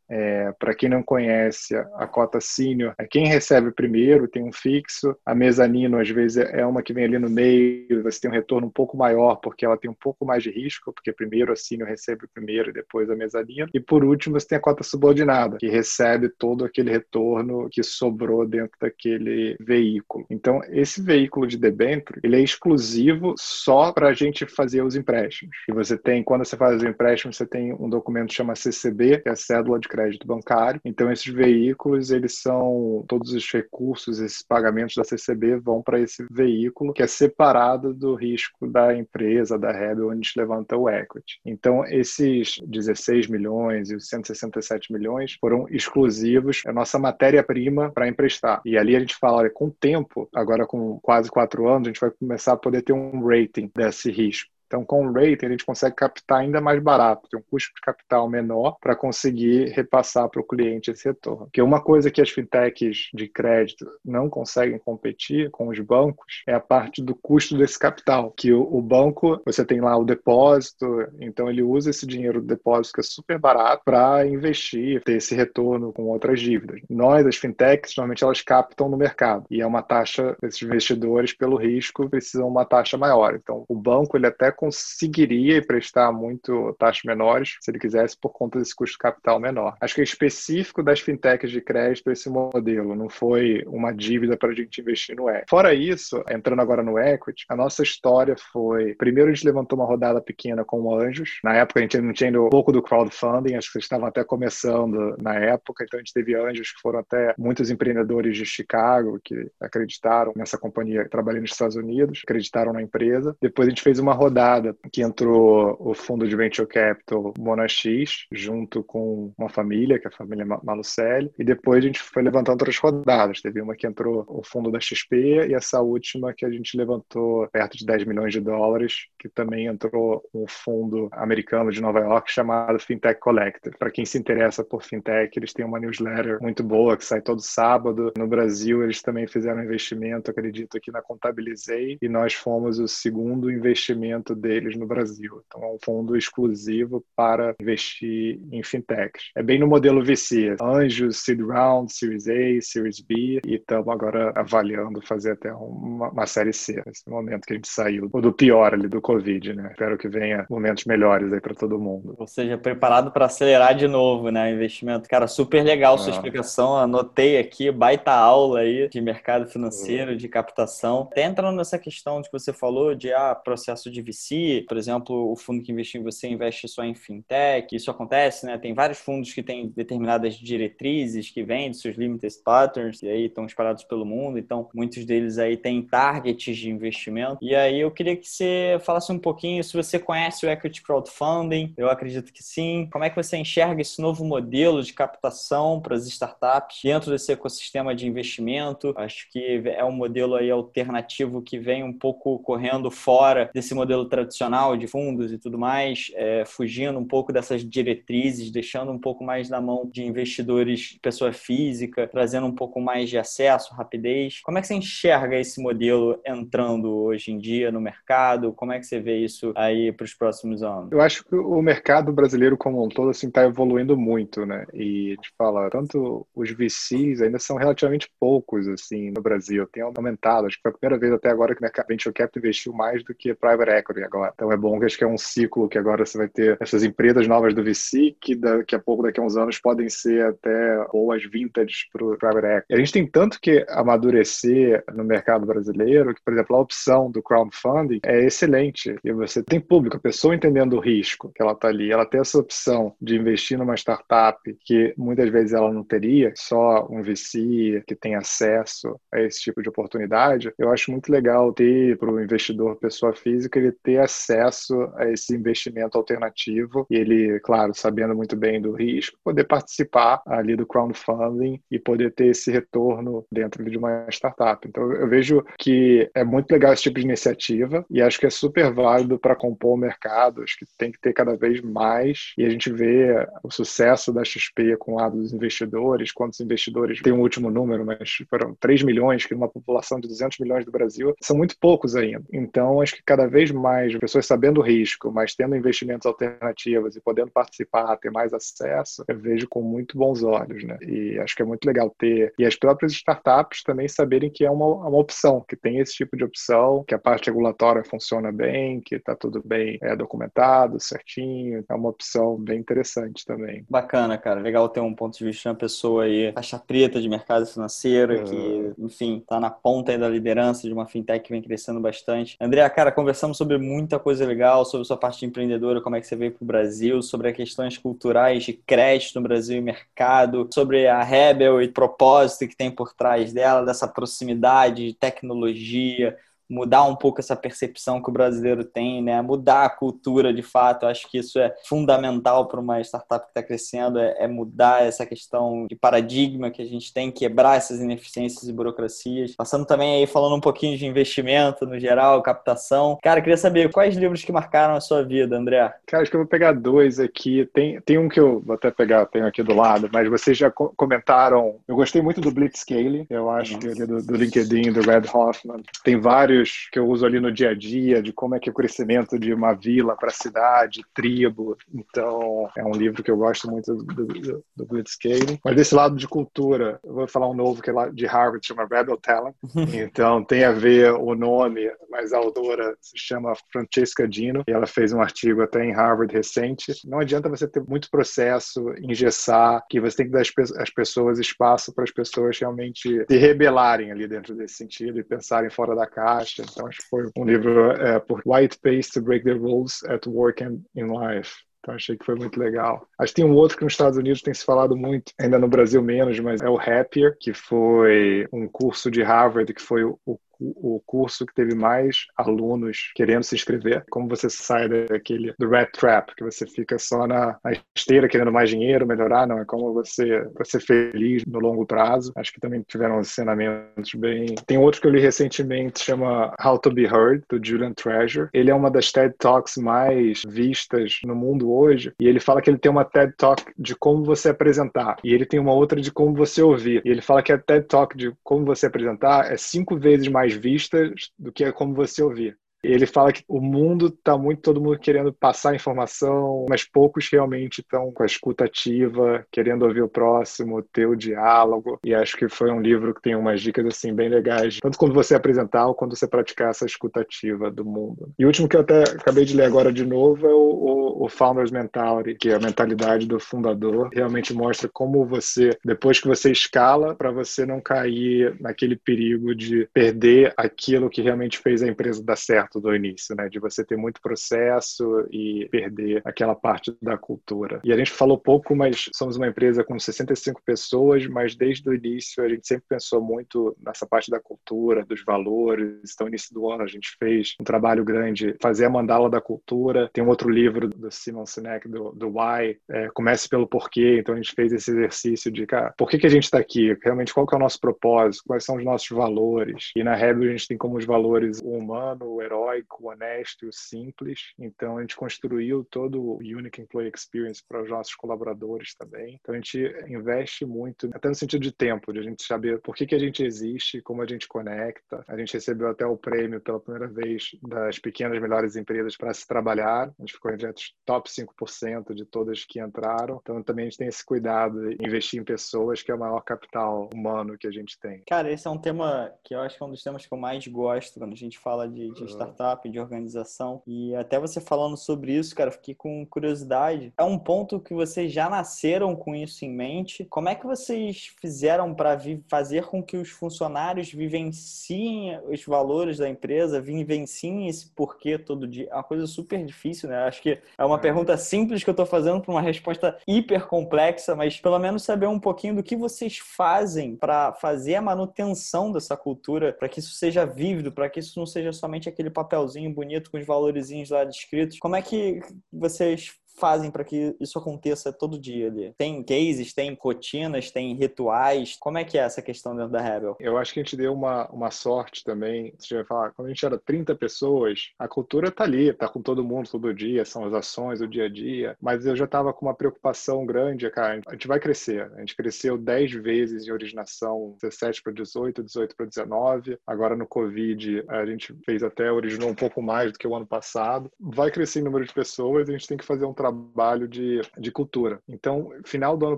[0.09, 5.15] é, Para quem não conhece, a cota sênior é quem recebe primeiro, tem um fixo.
[5.25, 8.67] A mezanino, às vezes, é uma que vem ali no meio, você tem um retorno
[8.67, 11.87] um pouco maior, porque ela tem um pouco mais de risco, porque primeiro a sênior
[11.87, 13.67] recebe primeiro e depois a mezanino.
[13.73, 18.47] E por último, você tem a cota subordinada, que recebe todo aquele retorno que sobrou
[18.47, 20.25] dentro daquele veículo.
[20.29, 25.55] Então, esse veículo de debênture, ele é exclusivo só para a gente fazer os empréstimos.
[25.67, 29.19] E você tem, quando você faz o empréstimo, você tem um documento que chama CCB,
[29.19, 30.79] que é a cédula de crédito bancário.
[30.85, 36.25] Então, esses veículos, eles são, todos os recursos, esses pagamentos da CCB vão para esse
[36.29, 41.39] veículo que é separado do risco da empresa, da REB, onde gente levanta o equity.
[41.45, 48.61] Então, esses 16 milhões e os 167 milhões foram exclusivos, a nossa matéria-prima para emprestar.
[48.65, 51.91] E ali a gente fala, olha, com o tempo, agora com quase quatro anos, a
[51.91, 54.51] gente vai começar a poder ter um rating desse risco.
[54.67, 57.81] Então, com o rating, a gente consegue captar ainda mais barato, tem um custo de
[57.81, 61.45] capital menor para conseguir repassar para o cliente esse retorno.
[61.45, 66.53] Porque uma coisa que as fintechs de crédito não conseguem competir com os bancos é
[66.53, 71.07] a parte do custo desse capital, que o, o banco, você tem lá o depósito,
[71.19, 75.33] então ele usa esse dinheiro do depósito, que é super barato, para investir, ter esse
[75.33, 76.81] retorno com outras dívidas.
[76.89, 81.55] Nós, as fintechs, normalmente elas captam no mercado, e é uma taxa, esses investidores, pelo
[81.55, 83.35] risco, precisam uma taxa maior.
[83.35, 88.57] Então, o banco, ele até conseguiria prestar muito taxas menores se ele quisesse por conta
[88.57, 89.75] desse custo de capital menor.
[89.79, 94.49] Acho que é específico das fintechs de crédito esse modelo, não foi uma dívida para
[94.49, 95.45] a gente investir no equity.
[95.49, 99.85] Fora isso, entrando agora no equity, a nossa história foi, primeiro a gente levantou uma
[99.85, 103.55] rodada pequena com o Anjos, na época a gente não tinha um pouco do crowdfunding,
[103.55, 106.99] acho que eles estavam até começando na época, então a gente teve Anjos que foram
[106.99, 112.81] até muitos empreendedores de Chicago que acreditaram nessa companhia trabalhando nos Estados Unidos, acreditaram na
[112.81, 113.35] empresa.
[113.39, 117.83] Depois a gente fez uma rodada rodada que entrou o fundo de venture capital Monax,
[118.31, 122.51] junto com uma família, que é a família Malucelli, e depois a gente foi levantando
[122.51, 123.41] outras rodadas.
[123.41, 127.47] Teve uma que entrou o fundo da XP e essa última que a gente levantou
[127.49, 132.31] perto de 10 milhões de dólares, que também entrou um fundo americano de Nova York
[132.31, 133.77] chamado Fintech Collective.
[133.77, 137.41] Para quem se interessa por fintech, eles têm uma newsletter muito boa que sai todo
[137.41, 138.13] sábado.
[138.17, 142.87] No Brasil, eles também fizeram um investimento, acredito, aqui na Contabilizei, e nós fomos o
[142.87, 145.41] segundo investimento deles no Brasil.
[145.47, 149.31] Então, é um fundo exclusivo para investir em fintechs.
[149.35, 154.31] É bem no modelo VC, anjos, seed round, Series A, Series B, e estamos agora
[154.35, 158.73] avaliando fazer até uma, uma, série C, nesse momento que a gente saiu do pior
[158.73, 159.69] ali do Covid, né?
[159.71, 162.15] Espero que venha momentos melhores aí para todo mundo.
[162.17, 164.51] Ou seja, preparado para acelerar de novo, né?
[164.51, 165.07] Investimento.
[165.09, 166.15] Cara, super legal sua ah.
[166.15, 166.75] explicação.
[166.77, 171.07] Anotei aqui, baita aula aí de mercado financeiro, de captação.
[171.11, 174.26] Até entrando nessa questão de que você falou de ah, processo de VC,
[174.67, 178.57] por exemplo, o fundo que investiu em você investe só em fintech, isso acontece, né?
[178.57, 183.25] Tem vários fundos que têm determinadas diretrizes que vêm de seus limited patterns e aí
[183.25, 187.37] estão espalhados pelo mundo, então muitos deles aí têm targets de investimento.
[187.41, 191.73] E aí eu queria que você falasse um pouquinho se você conhece o equity crowdfunding,
[191.77, 192.87] eu acredito que sim.
[192.91, 197.31] Como é que você enxerga esse novo modelo de captação para as startups dentro desse
[197.31, 198.93] ecossistema de investimento?
[198.97, 204.05] Acho que é um modelo aí alternativo que vem um pouco correndo fora desse modelo
[204.17, 209.23] tradicional de fundos e tudo mais, é, fugindo um pouco dessas diretrizes, deixando um pouco
[209.23, 214.41] mais na mão de investidores, pessoa física, trazendo um pouco mais de acesso, rapidez.
[214.43, 218.53] Como é que você enxerga esse modelo entrando hoje em dia no mercado?
[218.53, 220.91] Como é que você vê isso aí para os próximos anos?
[220.91, 224.65] Eu acho que o mercado brasileiro como um todo assim está evoluindo muito, né?
[224.73, 230.47] E gente fala tanto os VCs ainda são relativamente poucos assim no Brasil, tem aumentado.
[230.47, 233.13] Acho que foi a primeira vez até agora que o venture capital investiu mais do
[233.13, 234.31] que private equity agora.
[234.33, 236.83] Então é bom que acho que é um ciclo que agora você vai ter essas
[236.83, 240.85] empresas novas do VC que daqui a pouco, daqui a uns anos, podem ser até
[240.91, 242.73] boas vintage para o private equity.
[242.73, 247.21] A gente tem tanto que amadurecer no mercado brasileiro que, por exemplo, a opção do
[247.21, 248.95] crowdfunding é excelente.
[249.03, 252.19] E você tem público, a pessoa entendendo o risco que ela está ali, ela tem
[252.19, 257.83] essa opção de investir numa startup que muitas vezes ela não teria, só um VC
[257.85, 260.51] que tem acesso a esse tipo de oportunidade.
[260.57, 265.35] Eu acho muito legal ter para o investidor pessoa física ele ter acesso a esse
[265.35, 271.61] investimento alternativo e ele, claro, sabendo muito bem do risco, poder participar ali do crowdfunding
[271.69, 274.67] e poder ter esse retorno dentro de uma startup.
[274.67, 278.29] Então, eu vejo que é muito legal esse tipo de iniciativa e acho que é
[278.29, 280.43] super válido para compor o mercado.
[280.43, 284.23] Acho que tem que ter cada vez mais e a gente vê o sucesso da
[284.23, 286.11] XP com o lado dos investidores.
[286.11, 290.37] Quantos investidores tem um último número, mas foram 3 milhões, que numa população de 200
[290.39, 292.23] milhões do Brasil, são muito poucos ainda.
[292.31, 297.01] Então, acho que cada vez mais pessoas sabendo o risco, mas tendo investimentos alternativos e
[297.01, 300.77] podendo participar, ter mais acesso, eu vejo com muito bons olhos, né?
[300.81, 302.33] E acho que é muito legal ter.
[302.37, 306.15] E as próprias startups também saberem que é uma, uma opção, que tem esse tipo
[306.15, 311.63] de opção, que a parte regulatória funciona bem, que está tudo bem é, documentado, certinho.
[311.69, 313.65] É uma opção bem interessante também.
[313.69, 314.39] Bacana, cara.
[314.39, 318.23] Legal ter um ponto de vista de uma pessoa aí, faixa preta de mercado financeiro,
[318.23, 322.35] que, enfim, está na ponta da liderança de uma fintech que vem crescendo bastante.
[322.39, 326.15] André, cara, conversamos sobre muita coisa legal sobre sua parte empreendedora, como é que você
[326.15, 330.87] veio para o Brasil, sobre as questões culturais de crédito no Brasil e mercado, sobre
[330.87, 336.17] a Rebel e propósito que tem por trás dela, dessa proximidade de tecnologia,
[336.49, 339.21] mudar um pouco essa percepção que o brasileiro tem, né?
[339.21, 340.83] Mudar a cultura de fato.
[340.83, 344.83] Eu acho que isso é fundamental para uma startup que está crescendo, é, é, mudar
[344.83, 349.35] essa questão de paradigma que a gente tem, quebrar essas ineficiências e burocracias.
[349.35, 352.97] Passando também aí falando um pouquinho de investimento no geral, captação.
[353.01, 355.73] Cara, queria saber quais livros que marcaram a sua vida, André?
[355.85, 357.49] Cara, acho que eu vou pegar dois aqui.
[357.53, 360.49] Tem, tem um que eu vou até pegar, tenho aqui do lado, mas vocês já
[360.51, 361.55] comentaram.
[361.67, 363.87] Eu gostei muito do Blitzscaling, eu acho Nossa.
[363.87, 365.61] do, do LinkedIn, do Red Hoffman.
[365.83, 366.36] Tem vários
[366.71, 369.17] que eu uso ali no dia a dia, de como é que é o crescimento
[369.19, 371.57] de uma vila para cidade, tribo.
[371.73, 375.39] Então, é um livro que eu gosto muito do, do, do Blitzscaling.
[375.43, 378.45] Mas desse lado de cultura, eu vou falar um novo que é lá de Harvard,
[378.45, 379.35] chama Rebel Talent.
[379.87, 384.65] Então, tem a ver o nome, mas a autora se chama Francesca Dino, e ela
[384.65, 386.73] fez um artigo até em Harvard recente.
[386.85, 391.73] Não adianta você ter muito processo, engessar, que você tem que dar às pessoas espaço
[391.73, 396.26] para as pessoas realmente se rebelarem ali dentro desse sentido e pensarem fora da caixa
[396.39, 400.05] então, acho que foi um livro é, por White Pace to Break the Rules at
[400.07, 401.35] Work and in Life.
[401.59, 402.87] Então achei que foi muito legal.
[402.97, 405.49] Acho que tem um outro que nos Estados Unidos tem se falado muito, ainda no
[405.49, 410.19] Brasil menos, mas é o Happier, que foi um curso de Harvard que foi o
[410.39, 413.83] o curso que teve mais alunos querendo se inscrever.
[413.89, 418.31] Como você sai daquele do rat trap, que você fica só na, na esteira querendo
[418.31, 422.11] mais dinheiro, melhorar, não, é como você, ser feliz no longo prazo.
[422.15, 424.35] Acho que também tiveram ensinamentos bem.
[424.45, 428.29] Tem outro que eu li recentemente, chama How to Be Heard, do Julian Treasure.
[428.33, 432.49] Ele é uma das TED Talks mais vistas no mundo hoje, e ele fala que
[432.49, 435.91] ele tem uma TED Talk de como você apresentar, e ele tem uma outra de
[435.91, 436.81] como você ouvir.
[436.85, 440.26] E ele fala que a TED Talk de como você apresentar é cinco vezes mais
[440.27, 442.37] mais vistas do que é como você ouvir.
[442.71, 447.61] Ele fala que o mundo está muito, todo mundo querendo passar informação, mas poucos realmente
[447.61, 451.79] estão com a escuta ativa, querendo ouvir o próximo, ter o diálogo.
[451.83, 454.93] E acho que foi um livro que tem umas dicas assim bem legais, tanto quando
[454.93, 458.11] você apresentar ou quando você praticar essa escuta ativa do mundo.
[458.17, 461.05] E o último que eu até acabei de ler agora de novo é o, o,
[461.05, 463.89] o Founder's Mentality, que é a mentalidade do fundador.
[463.93, 469.67] Realmente mostra como você, depois que você escala, para você não cair naquele perigo de
[469.73, 473.29] perder aquilo que realmente fez a empresa dar certo do início, né?
[473.29, 477.59] De você ter muito processo e perder aquela parte da cultura.
[477.63, 481.73] E a gente falou pouco, mas somos uma empresa com 65 pessoas, mas desde o
[481.73, 485.91] início a gente sempre pensou muito nessa parte da cultura, dos valores.
[485.93, 489.21] Então, no início do ano a gente fez um trabalho grande, fazer a mandala da
[489.21, 489.89] cultura.
[489.93, 493.97] Tem um outro livro do Simon Sinek, do, do Why, é, Comece pelo Porquê.
[493.99, 496.77] Então, a gente fez esse exercício de, cara, por que, que a gente está aqui?
[496.83, 498.23] Realmente, qual que é o nosso propósito?
[498.25, 499.71] Quais são os nossos valores?
[499.75, 503.49] E na Rebel a gente tem como os valores o humano, o herói, heróico, honesto,
[503.51, 504.33] simples.
[504.37, 509.19] Então a gente construiu todo o Unique Employee Experience para os nossos colaboradores também.
[509.19, 512.75] Então a gente investe muito, até no sentido de tempo, de a gente saber por
[512.75, 515.03] que, que a gente existe, como a gente conecta.
[515.07, 519.27] A gente recebeu até o prêmio pela primeira vez das pequenas melhores empresas para se
[519.27, 519.87] trabalhar.
[519.87, 523.19] A gente ficou entre os top 5% de todas que entraram.
[523.21, 526.21] Então também a gente tem esse cuidado de investir em pessoas, que é o maior
[526.21, 528.03] capital humano que a gente tem.
[528.07, 530.17] Cara, esse é um tema que eu acho que é um dos temas que eu
[530.17, 533.61] mais gosto quando a gente fala de, de startup, de organização.
[533.65, 536.93] E até você falando sobre isso, cara, fiquei com curiosidade.
[536.97, 540.05] É um ponto que vocês já nasceram com isso em mente.
[540.05, 541.97] Como é que vocês fizeram para
[542.27, 548.67] fazer com que os funcionários vivenciem os valores da empresa, vivenciem esse porquê todo dia?
[548.69, 550.03] É uma coisa super difícil, né?
[550.03, 554.15] Acho que é uma pergunta simples que eu estou fazendo para uma resposta hiper complexa,
[554.15, 558.95] mas pelo menos saber um pouquinho do que vocês fazem para fazer a manutenção dessa
[558.95, 563.11] cultura, para que isso seja vívido, para que isso não seja somente aquele papelzinho bonito
[563.11, 564.57] com os valorizinhos lá descritos.
[564.57, 565.19] Como é que
[565.53, 568.73] vocês fazem para que isso aconteça todo dia ali?
[568.77, 571.57] Tem cases, tem rotinas, tem rituais?
[571.59, 573.17] Como é que é essa questão dentro da Rebel?
[573.19, 575.53] Eu acho que a gente deu uma, uma sorte também.
[575.57, 579.01] Você vai falar, quando a gente era 30 pessoas, a cultura tá ali, tá com
[579.01, 581.57] todo mundo todo dia, são as ações, o dia a dia.
[581.61, 584.01] Mas eu já tava com uma preocupação grande, cara.
[584.07, 584.91] A gente vai crescer.
[584.95, 589.57] A gente cresceu 10 vezes em originação, 17 para 18, 18 para 19.
[589.65, 593.25] Agora no Covid, a gente fez até, originou um pouco mais do que o ano
[593.25, 593.91] passado.
[593.99, 597.21] Vai crescer em número de pessoas, a gente tem que fazer um trabalho trabalho de,
[597.37, 597.99] de cultura.
[598.07, 599.17] Então, final do ano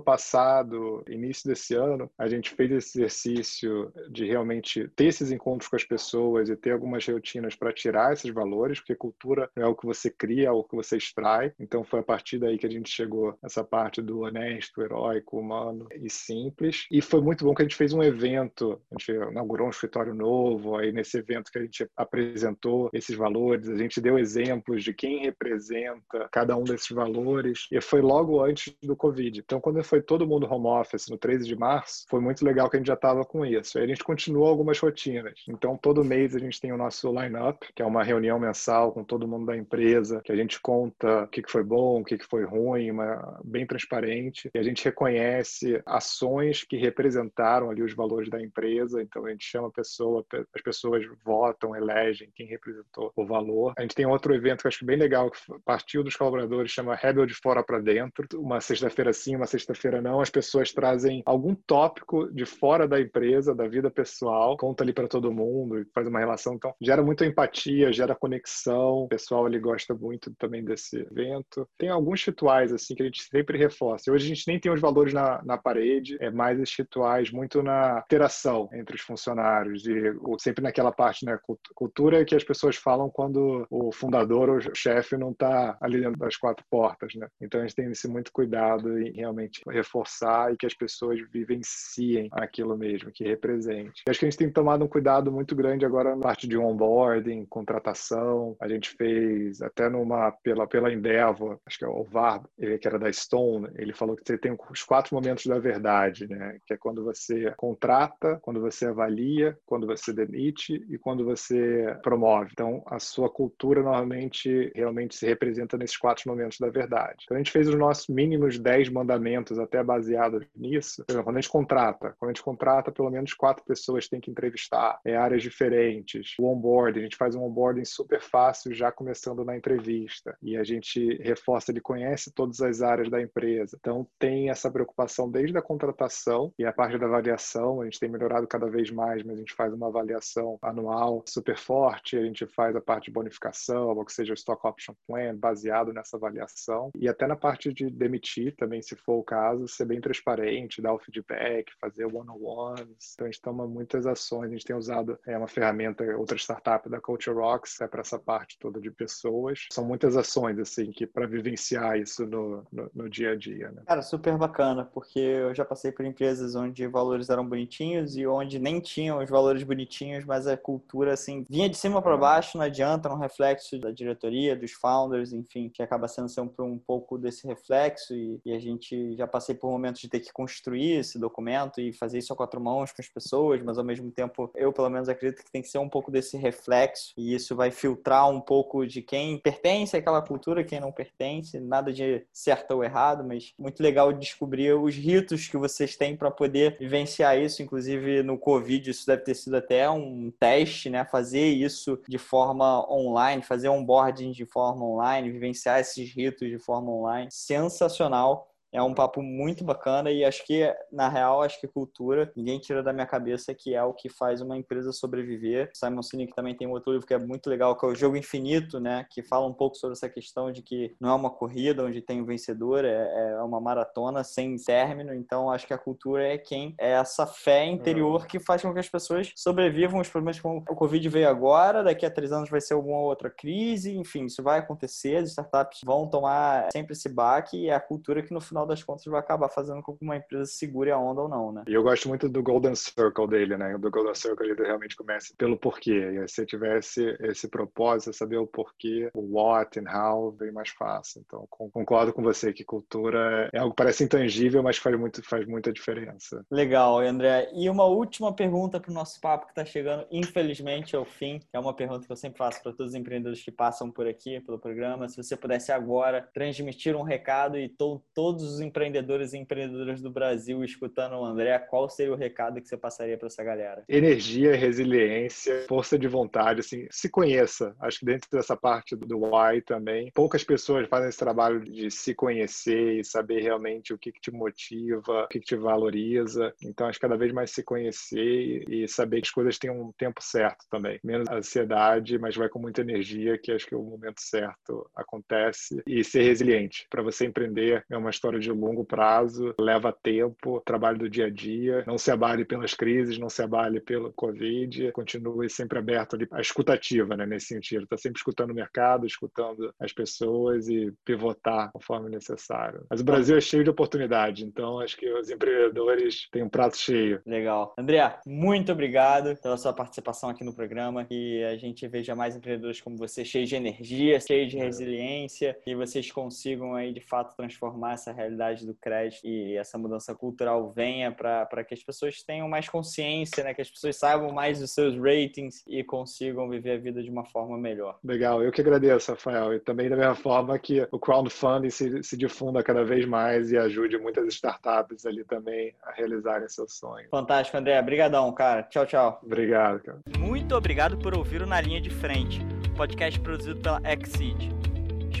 [0.00, 5.76] passado, início desse ano, a gente fez esse exercício de realmente ter esses encontros com
[5.76, 9.86] as pessoas e ter algumas rotinas para tirar esses valores, porque cultura é o que
[9.86, 11.52] você cria, é o que você extrai.
[11.58, 15.86] Então, foi a partir daí que a gente chegou nessa parte do honesto, heróico, humano
[15.94, 16.86] e simples.
[16.90, 20.14] E foi muito bom que a gente fez um evento, a gente inaugurou um escritório
[20.14, 24.92] novo, aí nesse evento que a gente apresentou esses valores, a gente deu exemplos de
[24.92, 29.40] quem representa cada um desses valores, e foi logo antes do Covid.
[29.40, 32.76] Então, quando foi todo mundo home office no 13 de março, foi muito legal que
[32.76, 33.78] a gente já estava com isso.
[33.78, 35.42] Aí a gente continuou algumas rotinas.
[35.48, 39.02] Então, todo mês a gente tem o nosso line-up, que é uma reunião mensal com
[39.02, 42.44] todo mundo da empresa, que a gente conta o que foi bom, o que foi
[42.44, 48.40] ruim, uma, bem transparente, e a gente reconhece ações que representaram ali os valores da
[48.40, 49.00] empresa.
[49.00, 50.24] Então, a gente chama a pessoa,
[50.54, 53.72] as pessoas votam, elegem quem representou o valor.
[53.78, 56.89] A gente tem outro evento que eu acho bem legal, que partiu dos colaboradores, chama
[56.94, 58.26] Rebel de Fora para Dentro.
[58.34, 60.20] Uma sexta-feira sim, uma sexta-feira não.
[60.20, 65.08] As pessoas trazem algum tópico de fora da empresa, da vida pessoal, conta ali para
[65.08, 66.54] todo mundo faz uma relação.
[66.54, 69.04] Então, gera muita empatia, gera conexão.
[69.04, 71.68] O pessoal ali gosta muito também desse evento.
[71.78, 74.10] Tem alguns rituais, assim, que a gente sempre reforça.
[74.10, 77.62] Hoje a gente nem tem os valores na, na parede, é mais esses rituais muito
[77.62, 81.38] na interação entre os funcionários e sempre naquela parte, né,
[81.74, 86.18] cultura que as pessoas falam quando o fundador ou o chefe não está ali dentro
[86.18, 86.79] das quatro portas,
[87.14, 87.28] né?
[87.40, 92.28] Então a gente tem esse muito cuidado em realmente reforçar e que as pessoas vivenciem
[92.32, 94.02] aquilo mesmo, que represente.
[94.08, 97.46] Acho que a gente tem tomado um cuidado muito grande agora na parte de onboarding,
[97.46, 98.56] contratação.
[98.60, 102.98] A gente fez até numa pela pela Endeavor, acho que é o VAR, que era
[102.98, 106.58] da Stone, ele falou que você tem os quatro momentos da verdade, né?
[106.66, 112.50] Que é quando você contrata, quando você avalia, quando você demite e quando você promove.
[112.52, 117.24] Então, a sua cultura normalmente realmente se representa nesses quatro momentos da verdade.
[117.24, 121.04] Então, a gente fez os nossos mínimos dez mandamentos até baseados nisso.
[121.04, 124.20] Por exemplo, quando a gente contrata, quando a gente contrata, pelo menos quatro pessoas tem
[124.20, 126.34] que entrevistar, é áreas diferentes.
[126.38, 130.36] O onboarding, a gente faz um onboarding super fácil já começando na entrevista.
[130.42, 133.76] E a gente reforça, ele conhece todas as áreas da empresa.
[133.80, 137.80] Então, tem essa preocupação desde a contratação e a parte da avaliação.
[137.80, 141.56] A gente tem melhorado cada vez mais, mas a gente faz uma avaliação anual super
[141.56, 142.16] forte.
[142.16, 145.92] A gente faz a parte de bonificação, ou que seja o Stock Option Plan, baseado
[145.92, 146.49] nessa avaliação.
[146.94, 150.92] E até na parte de demitir também, se for o caso, ser bem transparente, dar
[150.92, 153.12] o feedback, fazer one-on-ones.
[153.14, 154.50] Então, a gente toma muitas ações.
[154.50, 158.18] A gente tem usado é, uma ferramenta, outra startup da Culture Rocks, é para essa
[158.18, 159.66] parte toda de pessoas.
[159.72, 163.70] São muitas ações, assim, que para vivenciar isso no, no, no, dia a dia.
[163.70, 163.82] Né?
[163.86, 168.58] Cara, super bacana, porque eu já passei por empresas onde valores eram bonitinhos e onde
[168.58, 172.64] nem tinham os valores bonitinhos, mas a cultura, assim, vinha de cima para baixo, não
[172.64, 177.46] adianta, um reflexo da diretoria, dos founders, enfim, que acaba sendo sempre um pouco desse
[177.46, 181.80] reflexo e, e, a gente já passei por momentos de ter que construir esse documento
[181.80, 184.88] e fazer isso a quatro mãos com as pessoas, mas ao mesmo tempo eu pelo
[184.88, 188.40] menos acredito que tem que ser um pouco desse reflexo e isso vai filtrar um
[188.40, 193.52] pouco de quem pertence àquela cultura, quem não pertence, nada de certo ou errado, mas
[193.58, 198.90] muito legal descobrir os ritos que vocês têm para poder vivenciar isso, inclusive no Covid,
[198.90, 201.04] isso deve ter sido até um teste, né?
[201.04, 206.90] Fazer isso de forma online, fazer onboarding de forma online, vivenciar esses ritos de forma
[206.90, 207.28] online.
[207.30, 208.49] Sensacional.
[208.72, 212.82] É um papo muito bacana e acho que, na real, acho que cultura, ninguém tira
[212.82, 215.70] da minha cabeça que é o que faz uma empresa sobreviver.
[215.74, 218.16] Simon Sinek também tem um outro livro que é muito legal, que é o Jogo
[218.16, 219.06] Infinito, né?
[219.10, 222.20] Que fala um pouco sobre essa questão de que não é uma corrida onde tem
[222.20, 225.14] um vencedor, é, é uma maratona sem término.
[225.14, 228.78] Então, acho que a cultura é quem é essa fé interior que faz com que
[228.78, 232.60] as pessoas sobrevivam os problemas como o Covid veio agora, daqui a três anos vai
[232.60, 237.56] ser alguma outra crise, enfim, isso vai acontecer, as startups vão tomar sempre esse baque
[237.56, 240.04] e é a cultura que no final final das contas vai acabar fazendo com que
[240.04, 241.64] uma empresa segure a onda ou não, né?
[241.66, 243.76] E eu gosto muito do Golden Circle dele, né?
[243.78, 246.22] Do Golden Circle ele realmente começa pelo porquê.
[246.22, 251.22] E se tivesse esse propósito, saber o porquê, o what and how, vem mais fácil.
[251.24, 255.46] Então, concordo com você que cultura é algo que parece intangível, mas faz, muito, faz
[255.46, 256.44] muita diferença.
[256.50, 257.50] Legal, André.
[257.54, 261.40] E uma última pergunta para o nosso papo que está chegando, infelizmente, ao fim.
[261.52, 264.40] É uma pergunta que eu sempre faço para todos os empreendedores que passam por aqui,
[264.40, 265.08] pelo programa.
[265.08, 270.10] Se você pudesse agora transmitir um recado e to todos os empreendedores e empreendedoras do
[270.10, 273.84] Brasil escutando o André, qual seria o recado que você passaria para essa galera?
[273.88, 277.74] Energia, resiliência, força de vontade, assim, se conheça.
[277.80, 282.14] Acho que dentro dessa parte do why também, poucas pessoas fazem esse trabalho de se
[282.14, 286.52] conhecer e saber realmente o que, que te motiva, o que, que te valoriza.
[286.62, 289.92] Então, acho que cada vez mais se conhecer e saber que as coisas têm um
[289.92, 290.98] tempo certo também.
[291.04, 295.82] Menos ansiedade, mas vai com muita energia, que acho que o momento certo acontece.
[295.86, 296.86] E ser resiliente.
[296.90, 301.30] Para você empreender, é uma história de longo prazo, leva tempo, trabalho do dia a
[301.30, 301.84] dia.
[301.86, 304.92] Não se abale pelas crises, não se abale pelo Covid.
[304.92, 307.84] Continue sempre aberto ali, a escutativa, né, nesse sentido.
[307.84, 312.84] Está sempre escutando o mercado, escutando as pessoas e pivotar conforme necessário.
[312.88, 316.76] Mas o Brasil é cheio de oportunidade, então acho que os empreendedores têm um prato
[316.76, 317.20] cheio.
[317.26, 317.74] Legal.
[317.78, 322.80] André, muito obrigado pela sua participação aqui no programa e a gente veja mais empreendedores
[322.80, 324.64] como você, cheios de energia, cheios de é.
[324.64, 330.14] resiliência e vocês consigam aí de fato transformar essa realidade do crédito e essa mudança
[330.14, 333.54] cultural venha para que as pessoas tenham mais consciência, né?
[333.54, 337.24] que as pessoas saibam mais dos seus ratings e consigam viver a vida de uma
[337.24, 337.98] forma melhor.
[338.02, 342.16] Legal, eu que agradeço, Rafael, e também da mesma forma que o crowdfunding se, se
[342.16, 347.08] difunda cada vez mais e ajude muitas startups ali também a realizarem seus sonhos.
[347.10, 347.78] Fantástico, André.
[347.80, 348.62] Obrigadão, cara.
[348.64, 349.20] Tchau, tchau.
[349.22, 350.00] Obrigado, cara.
[350.18, 352.40] Muito obrigado por ouvir o Na Linha de Frente,
[352.76, 354.69] podcast produzido pela Exceed.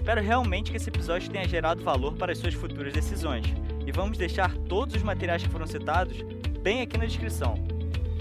[0.00, 3.44] Espero realmente que esse episódio tenha gerado valor para as suas futuras decisões.
[3.86, 6.16] E vamos deixar todos os materiais que foram citados
[6.62, 7.54] bem aqui na descrição.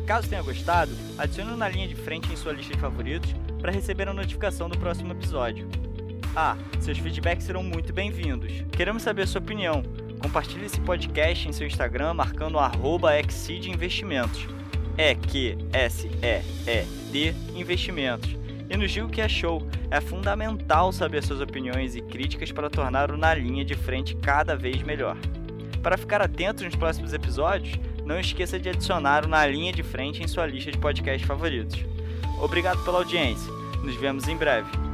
[0.06, 4.10] Caso tenha gostado, adicione na linha de frente em sua lista de favoritos para receber
[4.10, 5.70] a notificação do próximo episódio.
[6.36, 8.52] Ah, seus feedbacks serão muito bem-vindos.
[8.74, 9.82] Queremos saber a sua opinião.
[10.22, 14.46] Compartilhe esse podcast em seu Instagram marcando arroba Investimentos.
[14.98, 18.38] É que S-E-E-D Investimentos
[18.70, 19.68] e nos diga o que achou.
[19.90, 24.56] É fundamental saber suas opiniões e críticas para tornar o Na Linha de Frente cada
[24.56, 25.18] vez melhor.
[25.82, 30.22] Para ficar atento nos próximos episódios, não esqueça de adicionar o Na Linha de Frente
[30.22, 31.80] em sua lista de podcasts favoritos.
[32.42, 33.52] Obrigado pela audiência.
[33.84, 34.89] Nos vemos em breve.